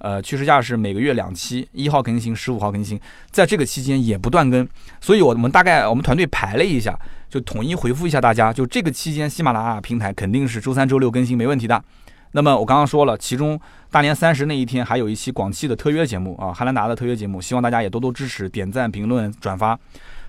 [0.05, 3.01] 呃，趋势价是每个月两期，一号更新，十五号更新，
[3.31, 4.69] 在这个期间也不断更，
[5.01, 6.95] 所以我们大概我们团队排了一下，
[7.31, 11.83] 就统一回复一下大家，就这个期间喜马拉雅平台肯定是周三、周六更新没问题的。
[12.33, 13.59] 那么我刚刚说了，其中
[13.91, 19.79] 大年三十那一天还有一期广汽的特约节目啊，汉兰达的特约节目，希望大家也多多支持，点赞、评论、转发。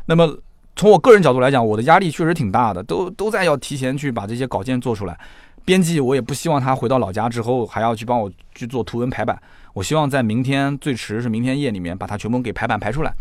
[0.05, 0.37] 那么
[0.77, 5.19] 从我个人角度来讲，我的压力确实挺大的，都都在要提前去把这些稿件做出来。
[5.65, 9.37] 编辑我也不希望他回到老家之后还要去帮我去做图文排版。
[9.73, 13.13] 我希望在明天最迟是明天夜里面把它全部给排版排出来。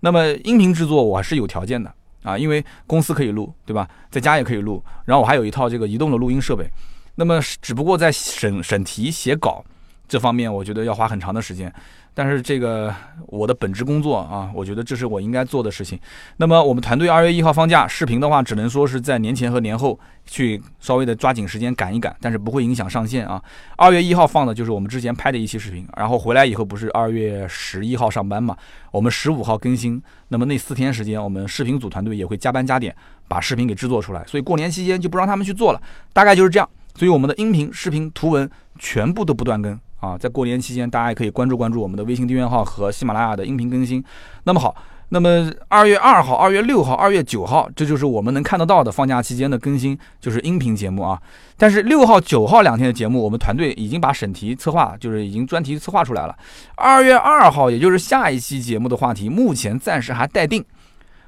[0.00, 1.92] 那么音频制作我还是有条件的
[2.22, 3.88] 啊，因为公司可以录，对吧？
[4.10, 4.82] 在家也可以录。
[5.04, 6.68] 然后我还有一套这个移动的录音设备。
[7.14, 9.64] 那么只不过在审审题写稿
[10.06, 11.72] 这方面，我觉得要花很长的时间。
[12.18, 12.94] 但是这个
[13.26, 16.00] 我的本职工作啊，我觉得这是我应该做的事情。
[16.38, 23.42] 那么我们团队二月一号放假，视频的话只能说是在年前和年后去稍微的抓紧时间赶一赶，但是不会影响上线啊。
[23.76, 28.56] 二月一号放的就是我们之前拍的一期视频，然后回来以后不是二月十一号上班嘛，
[28.90, 30.02] 我们十五号更新。
[30.28, 32.96] 那么那四天时间，我们视频组团队也会加班加点
[33.28, 35.82] 把视频给制作出来，所以过年期间就不让他们去做了，
[36.14, 36.66] 大概就是这样。
[36.94, 39.78] 所以我们的音频、视频、图文全部都不断更。
[40.06, 44.02] 啊，在过年期间，大家也可以关注关注我们的微信订阅号和喜马拉雅的音频更新。
[44.44, 44.76] 那么好，
[45.08, 51.20] 那么二月二号、二月六号、二月九号，这就是我们能看得到的放假期间的更新，就是音频节目啊。
[51.56, 56.36] 但是六号、九号两天的节目，我们团队已经把审题策划，就是已经专题策划出来了。
[56.76, 60.64] 二月二号，也就是下一期节目的话题，目前暂时还待定。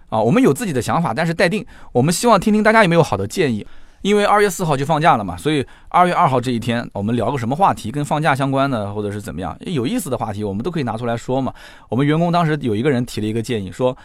[0.09, 1.65] 啊，我们有自己的想法，但是待定。
[1.93, 3.67] 我们希望听听大家有没有好的建议。
[4.03, 11.53] 因为二月四号就放假了嘛，所以二月二号这一天我们聊个什么话题，跟放假相关的，或者是怎么样有意思的话题，我们都可以拿出来说嘛。
[11.89, 13.97] 我们员工当时有一个人提了一个建议，说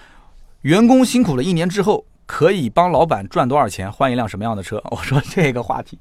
[0.62, 4.82] 员工辛苦了一年之后，可以帮老板赚多少钱，换一辆什么样的车？
[4.92, 6.00] 我说这个话题。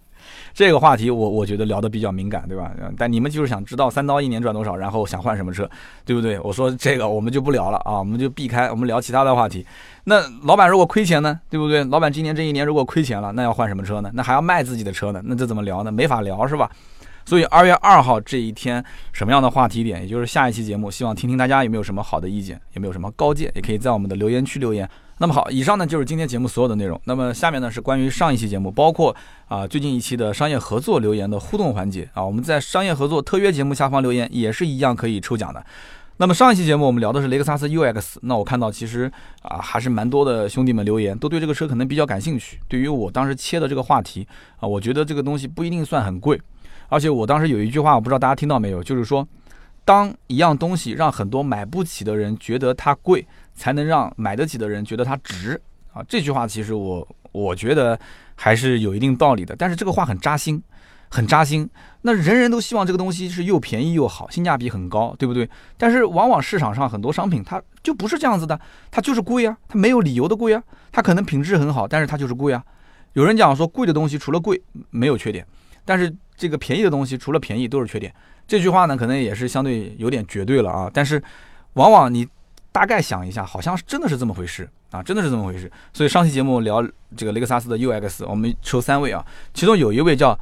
[0.55, 2.73] 这个话题我我觉得聊得比较敏感，对吧？
[2.97, 5.69] 但你们就是想知道三刀一年赚多少，然后想换什么车，
[6.05, 6.39] 对不对？
[6.41, 9.67] 我说这个我们就不聊了啊，我们就避开，我们聊其他的话题。
[10.05, 11.85] 那老板如果亏钱呢，对不对？
[11.85, 14.11] 老板今年这一年如果亏钱了，那要换什么车呢？
[14.15, 15.23] 那还要卖自己的车呢？
[15.25, 15.93] 那这怎么聊呢？
[15.93, 16.71] 没法聊是吧？
[17.25, 24.89] 所以二月二号这一天什么样的话题点，也就是下一期节目，希望听听大家有没有什么好的意见，有没有什么高见，也可以在我们的留言区留言。
[25.19, 27.01] 那么好，以上呢就是今天节目所有的内容。
[27.05, 29.15] 那么下面呢是关于上一期节目，包括
[29.47, 32.25] 啊最近一期的商业合作留言的互动环节啊。
[32.25, 35.65] 我们在商业合作特约节目下方留言也是一样可以抽奖的。
[36.19, 39.11] 那么上一期节目我们聊的是雷克萨斯 UX，那我看到其实
[39.43, 42.59] 啊还是蛮多的兄弟们留言，都对这个车可能比较感兴趣。
[42.69, 44.27] 对于我当时切的这个话题
[44.59, 46.41] 啊，我觉得这个东西不一定算很贵，
[46.89, 49.27] 而且我当时有一句话，我不知道大家听到没有，就是说，
[49.85, 53.27] 当一样东西让很多买不起的人觉得它贵。
[53.55, 55.61] 才能让买得起的人觉得它值
[55.93, 56.03] 啊！
[56.09, 57.99] 这句话其实我我觉得
[58.35, 60.63] 还是有一定道理的，但是这个话很扎心，
[61.11, 61.69] 很扎心。
[62.01, 65.49] 那人人都希望这个东西是又便宜又好，性价比很高，对不对？
[65.77, 68.59] 但是往往市场上很多商品它就不是这样子的，
[68.91, 72.65] 它就是贵啊，它没有理由的贵啊，它可能品质很好，但是它就是贵啊。
[73.13, 75.47] 有人讲说贵的东西除了贵没有缺点，
[75.85, 78.13] 但是这个便宜的东西除了便宜都是缺点。
[78.49, 81.23] 这句话呢可能也是相对有点绝对了啊，但是
[81.75, 82.27] 往往你。
[82.73, 85.71] 大概想一下，好像是真的是这么回事啊，真的是这么回事。
[85.93, 86.83] 所以上期节目聊
[87.15, 90.37] 这个雷克萨斯的 UX，我们抽三位啊，其中有一位叫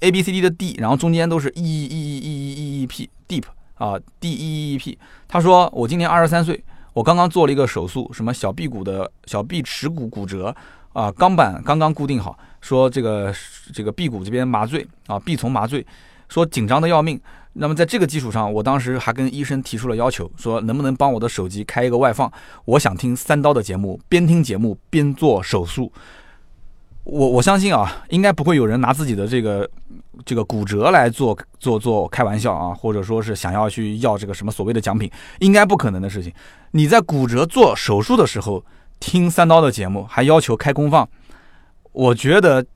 [0.00, 3.44] A B C D 的 D，然后中间都是 E E E E E E P Deep
[3.76, 4.98] 啊 D E E E P。
[5.28, 6.62] 他说我今年二十三岁，
[6.92, 10.54] 我刚刚做了一个手术，什么小臂骨的小臂耻骨骨折
[10.92, 13.32] 啊，钢板刚刚固定好，说这个
[13.72, 15.86] 这个臂骨这边麻醉啊，臂丛麻醉，
[16.28, 17.20] 说紧张的要命。
[17.58, 22.30] 那么在这个基础上，我当时还跟医生提出了要求，说能不能帮我的手机开一个外放，
[22.64, 25.90] 我想听三刀的节目，边听节目边做手术。
[27.04, 29.68] 我我相信啊，应该不会有人拿自己的这个
[30.24, 36.32] 这个骨折来做做做开玩笑啊，或者说是想要去要这个什么所谓的奖品，应该不可能的事情。
[36.72, 38.64] 你在骨折做手术的时候
[38.98, 41.08] 听三刀的节目，还要求开功放，
[41.92, 42.66] 我觉得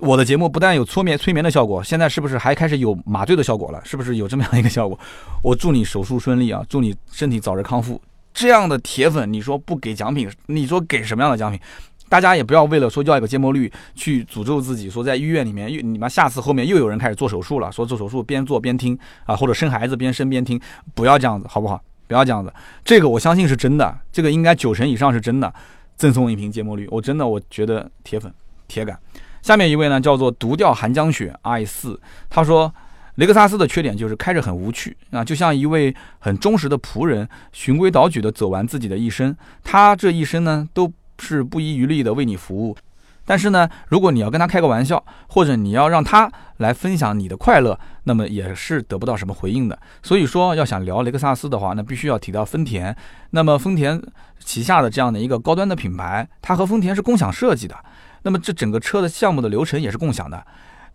[0.00, 3.80] 我的节目不但有搓眠催眠的效果，现在是不是还开始有麻醉的效果了？
[3.84, 4.98] 是不是有这么样一个效果？
[5.42, 8.00] 我祝你手术顺利啊，祝你身体早日康复。
[8.32, 11.60] 这样的铁粉，你说不给奖品，你说给什么样的奖品？
[12.08, 20.60] 大家也不要为了说要一个芥末绿去诅咒自己，说在医院里面又你妈下次后面又有人开始做手术了，说做手术边做边听啊，或者生孩子边生边听，
[20.94, 21.80] 不要这样子，好不好？
[22.06, 22.52] 不要这样子，
[22.84, 25.52] 这个我相信是真的，这个应该九成以上是真的。
[25.96, 28.32] 赠送一瓶芥末绿，我真的我觉得铁粉
[28.66, 28.98] 铁杆。
[29.44, 32.72] 下面一位呢叫做独钓寒江雪 i 四，他说
[33.16, 40.90] 雷克萨斯的缺点就是开着很无趣啊，就像一位很忠实的仆人，循规蹈矩的走完自己的一生，他这一生呢都。
[41.16, 42.76] 是不遗余力的为你服务，
[43.24, 49.78] 但是呢，如果你要跟他开个玩笑，或者你要让他来分享你的快乐，那么也是得不到什么回应的。
[50.02, 52.94] 所以说，要想聊雷克萨斯的话，那必须要提到丰田。
[53.30, 54.02] 那么丰田
[54.40, 57.76] 旗下的这样的一个高端的品牌，它和丰田是共享设计的，
[58.24, 60.44] 那么这整个车的项目的流程也是共享的。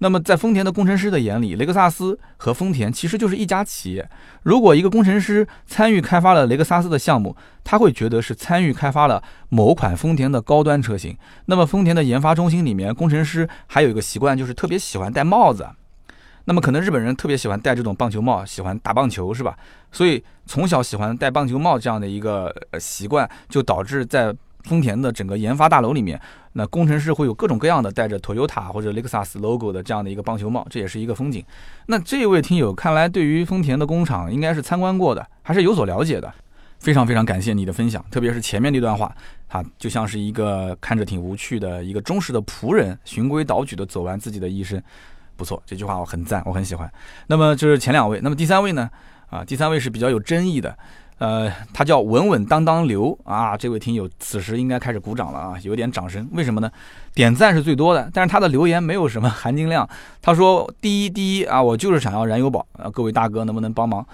[0.01, 4.09] 那么，在丰田的工程师的眼里，雷克萨斯和丰田其实就是一家企业。
[4.43, 11.17] 如果一个工程师参与开发了雷克萨斯的项目，他会觉得是参与开发了某款丰田的高端车型。
[11.47, 15.67] 那么，丰田的研发中心里面，工程师还有一个习惯，就是特别喜欢戴帽子。
[16.45, 19.57] 那么，可能日本人特别喜欢戴这种棒球帽，喜欢打棒球，是吧？
[19.91, 24.33] 所以从小喜欢戴棒球帽这样的一个习惯，就导致在。
[24.63, 26.19] 丰田的整个研发大楼里面，
[26.53, 31.43] 那工程师会有各种各样的戴着 Toyota 或者雷克萨斯 logo 的这样的一个棒球帽，这也是一个风景。
[31.87, 36.33] 那这位听友看来对于丰田的工厂应该是参观过的，还是有所了解的。
[36.79, 39.13] 非常非常感谢你的分享，特别是前面那段话，
[39.49, 44.81] 他就像是一个看着挺无趣的一个忠实的仆人，循规蹈矩的走完自己的一生，
[45.35, 46.89] 不错，这句话我很赞，我很喜欢。
[47.27, 48.89] 那么这是前两位，那么第三位呢？
[49.29, 50.73] 啊，第三位是比较有争议的。
[51.19, 56.27] 呃，他叫稳稳当当刘啊，这位听友此时应该开始鼓掌了啊，有点掌声。
[56.31, 56.71] 为什么呢？
[57.13, 59.87] 点赞是最多的，但是他的留言没有什么含金量。
[60.21, 64.05] 他说：“第一，第一啊，我就是想要燃油宝啊，各位大哥能不能帮忙？”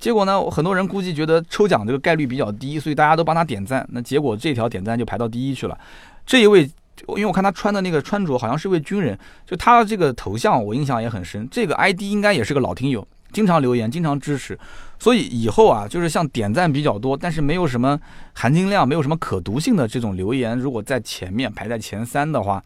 [0.00, 3.86] 结果呢，很多人估计觉得抽奖这个概率比较低，所以大家都帮他点赞。
[3.92, 5.78] 那结果这条点赞就排到第一去了。
[6.24, 6.62] 这一位，
[7.08, 11.46] 因为我看他穿的那个穿着好像是位军人，就他这个头像我印象也很深。
[11.50, 13.06] 这个 ID 应该也是个老听友。
[13.32, 14.58] 经常留言，经常支持，
[14.98, 17.98] 所以以后啊，就是像点赞比较多，但是没有什么
[18.34, 22.62] 含金量、没有什么可读性的这种留言，如果在前面排在前三的话，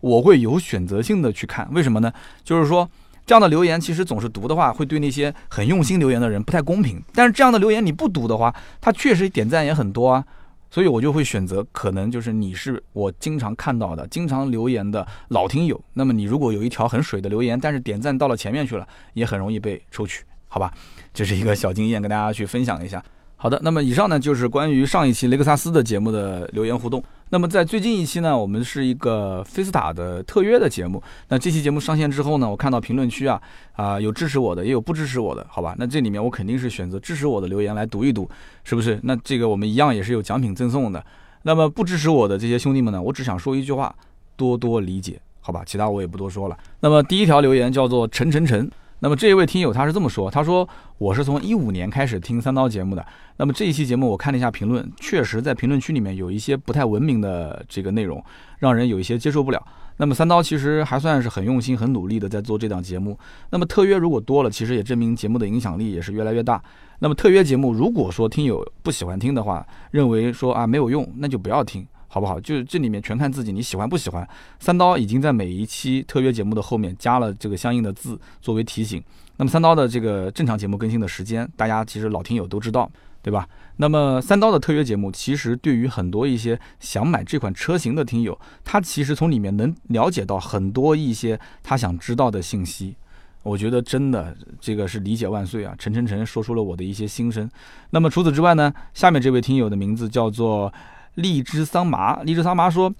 [0.00, 1.68] 我会有选择性的去看。
[1.72, 2.12] 为什么呢？
[2.44, 2.88] 就是说
[3.26, 7.02] 这样的留言其实总是读的话，会对那些很用心留言的人不太公平。
[7.14, 10.24] 但是这样的留言你不读的话，他确实点赞也很多啊。
[10.72, 15.82] 所以我就会选择，可能就是你是我经常看到的、经常留言的老听友。
[15.94, 20.70] 那么你如果有一条很水的留言，但是点赞到了前面去了，也很容易被抽取，好吧？
[21.14, 23.02] 这是一个小经验，跟大家去分享一下。
[23.36, 27.02] 好的，那么以上呢就是关于上一期雷克萨斯的节目的留言互动。
[27.30, 31.02] 那么在最近一期呢，我们是一个菲斯塔的特约的节目。
[31.28, 33.40] 那这期节目上线之后呢，我看到评论区啊
[33.72, 35.74] 啊有支持我的，也有不支持我的，好吧？
[35.78, 38.28] 那这里面我肯定是选择支持我的留言来读一读，
[38.62, 39.00] 是不是？
[39.04, 41.02] 那这个我们一样也是有奖品赠送的。
[41.44, 43.94] 那么不支持我的这些兄弟们呢，我只想说一句话：
[44.36, 45.62] 多多理解，好吧？
[45.64, 46.58] 其他我也不多说了。
[46.80, 48.70] 那么第一条留言叫做陈陈陈。
[49.00, 53.04] 那么这一位听友他是这么说，他说我是从一五年开始听三刀节目的。
[53.38, 58.22] 那么这一期节目我看了一下评论，确实在评论区里面有一些不太文明的这个内容，
[58.58, 59.62] 让人有一些接受不了。
[59.96, 63.18] 那么三刀其实还算是很用心、很努力的在做这档节目。
[63.50, 66.62] 那么特约如果多了，其实也证明节目的影响力也是越来越大。
[66.98, 71.86] 那么特约节目如果说听友不喜欢听的话，认为说啊没有用，那就不要听。
[72.12, 72.40] 好不好？
[72.40, 74.28] 就是这里面全看自己，你喜欢不喜欢？
[74.58, 79.00] 三刀已经在每一期特约节目的后面加了这个相应的字作为提醒。
[79.36, 82.90] 那么三刀的这个正常节目更新的时间，大家其实老听友都知道，
[83.22, 83.48] 对吧？
[83.76, 92.96] 那么三刀的特约节目，其实对于很多一些想买这款车型的听友，他其实从里面能了解到很多一些他想知道的信息。
[93.44, 95.74] 我觉得真的这个是理解万岁啊！
[95.78, 97.48] 陈晨晨说出了我的一些心声。
[97.90, 98.74] 那么除此之外呢？
[98.94, 100.74] 下面这位听友的名字叫做。
[101.14, 102.92] 荔枝桑麻，荔枝桑麻说，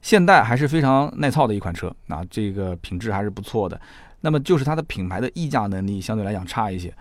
[0.00, 3.80] 现代还是非常耐操的一款车，啊，这个品质还是不错的。
[4.20, 6.92] 那么就是它的品牌的溢价能力相对来讲差一些，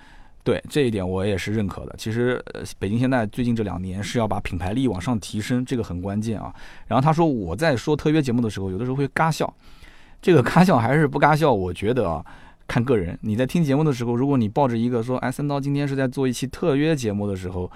[0.44, 1.96] 对这一点我也是认可的。
[1.98, 2.44] 其实，
[2.78, 6.54] 北京现在最近这两年是要把品牌力往上提升，这个很关键啊。
[6.88, 9.52] 然后他说我在说特约节目的时候，有的时候会嘎笑，
[10.22, 12.24] 这个嘎笑还是不嘎笑，我觉得啊，
[12.68, 13.18] 看个人。
[13.22, 17.72] 你在听节目的时候，如果你抱着一个说，哎，三刀今天是在做一期特约节目的时候。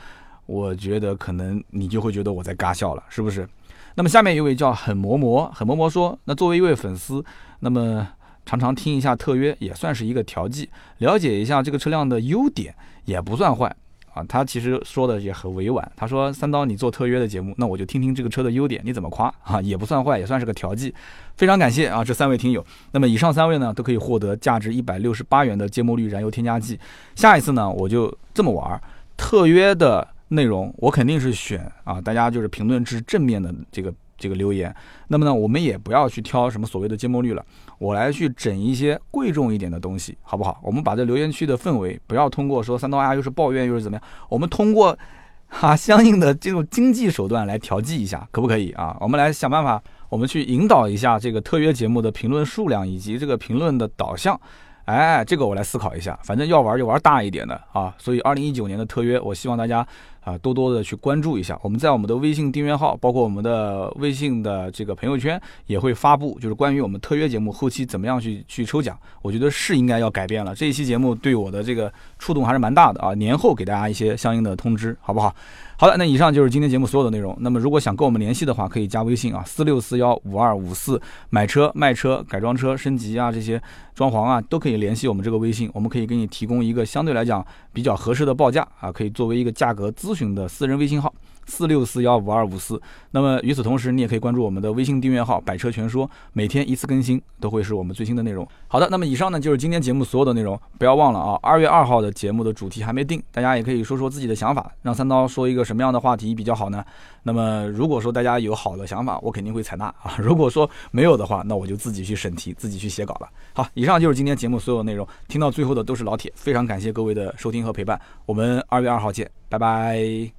[0.49, 3.47] 我觉得可能你就会觉得我在尬笑了，是不是？
[3.93, 7.23] 那么下面一位叫很磨磨，很磨磨说，那作为一位粉丝，
[7.59, 8.07] 那么
[8.47, 12.73] 常常听一下特约也算是一个调剂，了解一下这个车辆的优点
[13.05, 13.75] 也不算坏。
[14.11, 15.91] 啊，他其实说的也很委婉。
[15.95, 19.61] 他说：“三刀，你做特约的节目，那我就听听这个车的优点，你怎么夸啊？
[19.61, 20.91] 也不算坏，也算是个调剂。
[21.37, 22.65] 非常感谢啊，这三位听友。
[22.91, 26.79] 那么以上三位呢，都可以获得价值一百六十八元的芥末绿燃油添加剂。
[27.13, 28.81] 下一次呢，我就这么玩儿，
[29.15, 34.75] 特约的内容我肯定是选啊，大家就是评论至正面的这个。”这个留言，
[35.07, 37.45] 那么呢，我们也不要去挑什么所谓的芥末绿了，
[37.77, 40.59] 我来去整一些贵重一点的东西，好不好？
[40.61, 44.99] 我们把这留言区的氛围不要通过说三刀啊又是抱怨又是怎么样，我们通过
[45.47, 48.97] 哈相应的这种经济手段来调剂一下，可不可以啊？
[48.99, 54.37] 我们来想办法，我们去引导一下这个特约节目的评论数量以及这个评论的导向。
[54.83, 57.95] 哎，这个我来思考一下，反正要玩就玩大一点的啊。
[57.97, 59.87] 所以二零一九年的特约，我希望大家。
[60.29, 68.97] 啊，多多的去关注一下，我们在我们的微信订阅号，包括我们的微信的这个朋友圈，也会发布，就是关于我们特约节目后期怎么样去去抽奖。
[69.23, 73.13] 我觉得是应该要改变了，这一期节目对我的这个触动还是蛮大的啊。
[73.15, 75.33] 年后给大家一些相应的通知，好不好？
[75.77, 77.35] 好的，那以上就是今天节目所有的内容。
[77.39, 83.61] 那么如果想跟我们联系的话，可以加微信啊，四六四幺五二五四，买车、卖车、改装车、升级啊，这些
[83.95, 91.13] 装潢啊，都可以联系我们这个微信，我们可以给你提供一个相对来讲比较合适的报价啊，可以作为一个价格咨询的私人微信号。
[91.49, 92.79] 四六四幺五二五四，
[93.11, 98.47] 那么与此同时，你也可以关注我们的微信订阅号“百车全说”，每天一次更新，都会是我们最新的内容。
[98.67, 106.85] 好的，那么以上呢就是今天节目所有的内容，不要忘了啊，二月二号的节目的主题还没定，大家也可以说说自己的想法，让三刀说一个什么样的话题比较好呢？
[107.23, 113.27] 那么如果说大家有好的想法，我肯定会采纳啊； 如果说没有的话，那我就自己去审题，自己去写稿了。
[113.53, 120.38] 好，以上就是今天节目所有内容，听到最后的都是老铁，非常感谢各位的收听和陪伴，我们二月二号见，拜拜。